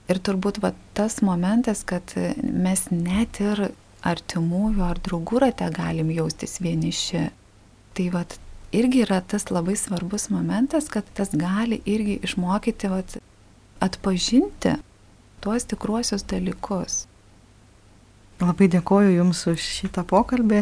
Ir 0.07 0.21
turbūt 0.23 0.61
va, 0.63 0.71
tas 0.95 1.19
momentas, 1.25 1.83
kad 1.87 2.13
mes 2.37 2.85
net 2.93 3.41
ir 3.43 3.67
artimųjų 4.07 4.83
ar 4.85 5.01
draugų 5.03 5.41
rate 5.43 5.67
galim 5.75 6.11
jaustis 6.15 6.61
vieniši. 6.63 7.27
Tai 7.97 8.11
va, 8.13 8.21
irgi 8.77 9.01
yra 9.07 9.23
tas 9.25 9.47
labai 9.49 9.73
svarbus 9.79 10.27
momentas, 10.29 10.91
kad 10.93 11.07
tas 11.17 11.31
gali 11.33 11.79
irgi 11.89 12.19
išmokyti 12.27 12.91
va, 12.91 13.01
atpažinti 13.81 14.75
tuos 15.41 15.65
tikruosius 15.65 16.25
dalykus. 16.29 17.05
Labai 18.37 18.67
dėkoju 18.69 19.15
Jums 19.15 19.41
už 19.49 19.63
šitą 19.79 20.03
pokalbį. 20.05 20.61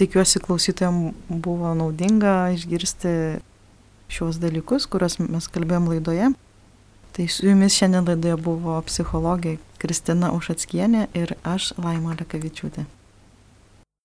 Tikiuosi 0.00 0.40
klausytojams 0.44 1.12
buvo 1.28 1.74
naudinga 1.76 2.52
išgirsti 2.56 3.12
šios 4.12 4.40
dalykus, 4.40 4.88
kuriuos 4.88 5.18
mes 5.20 5.48
kalbėjom 5.52 5.92
laidoje. 5.92 6.32
Tai 7.16 7.28
su 7.32 7.48
jumis 7.48 7.76
šiandien 7.76 8.08
laidoje 8.08 8.36
buvo 8.40 8.80
psichologė 8.88 9.56
Kristina 9.80 10.32
Ušatskienė 10.36 11.08
ir 11.16 11.36
aš 11.44 11.74
Laima 11.80 12.16
Lekavičiūtė. 12.16 12.84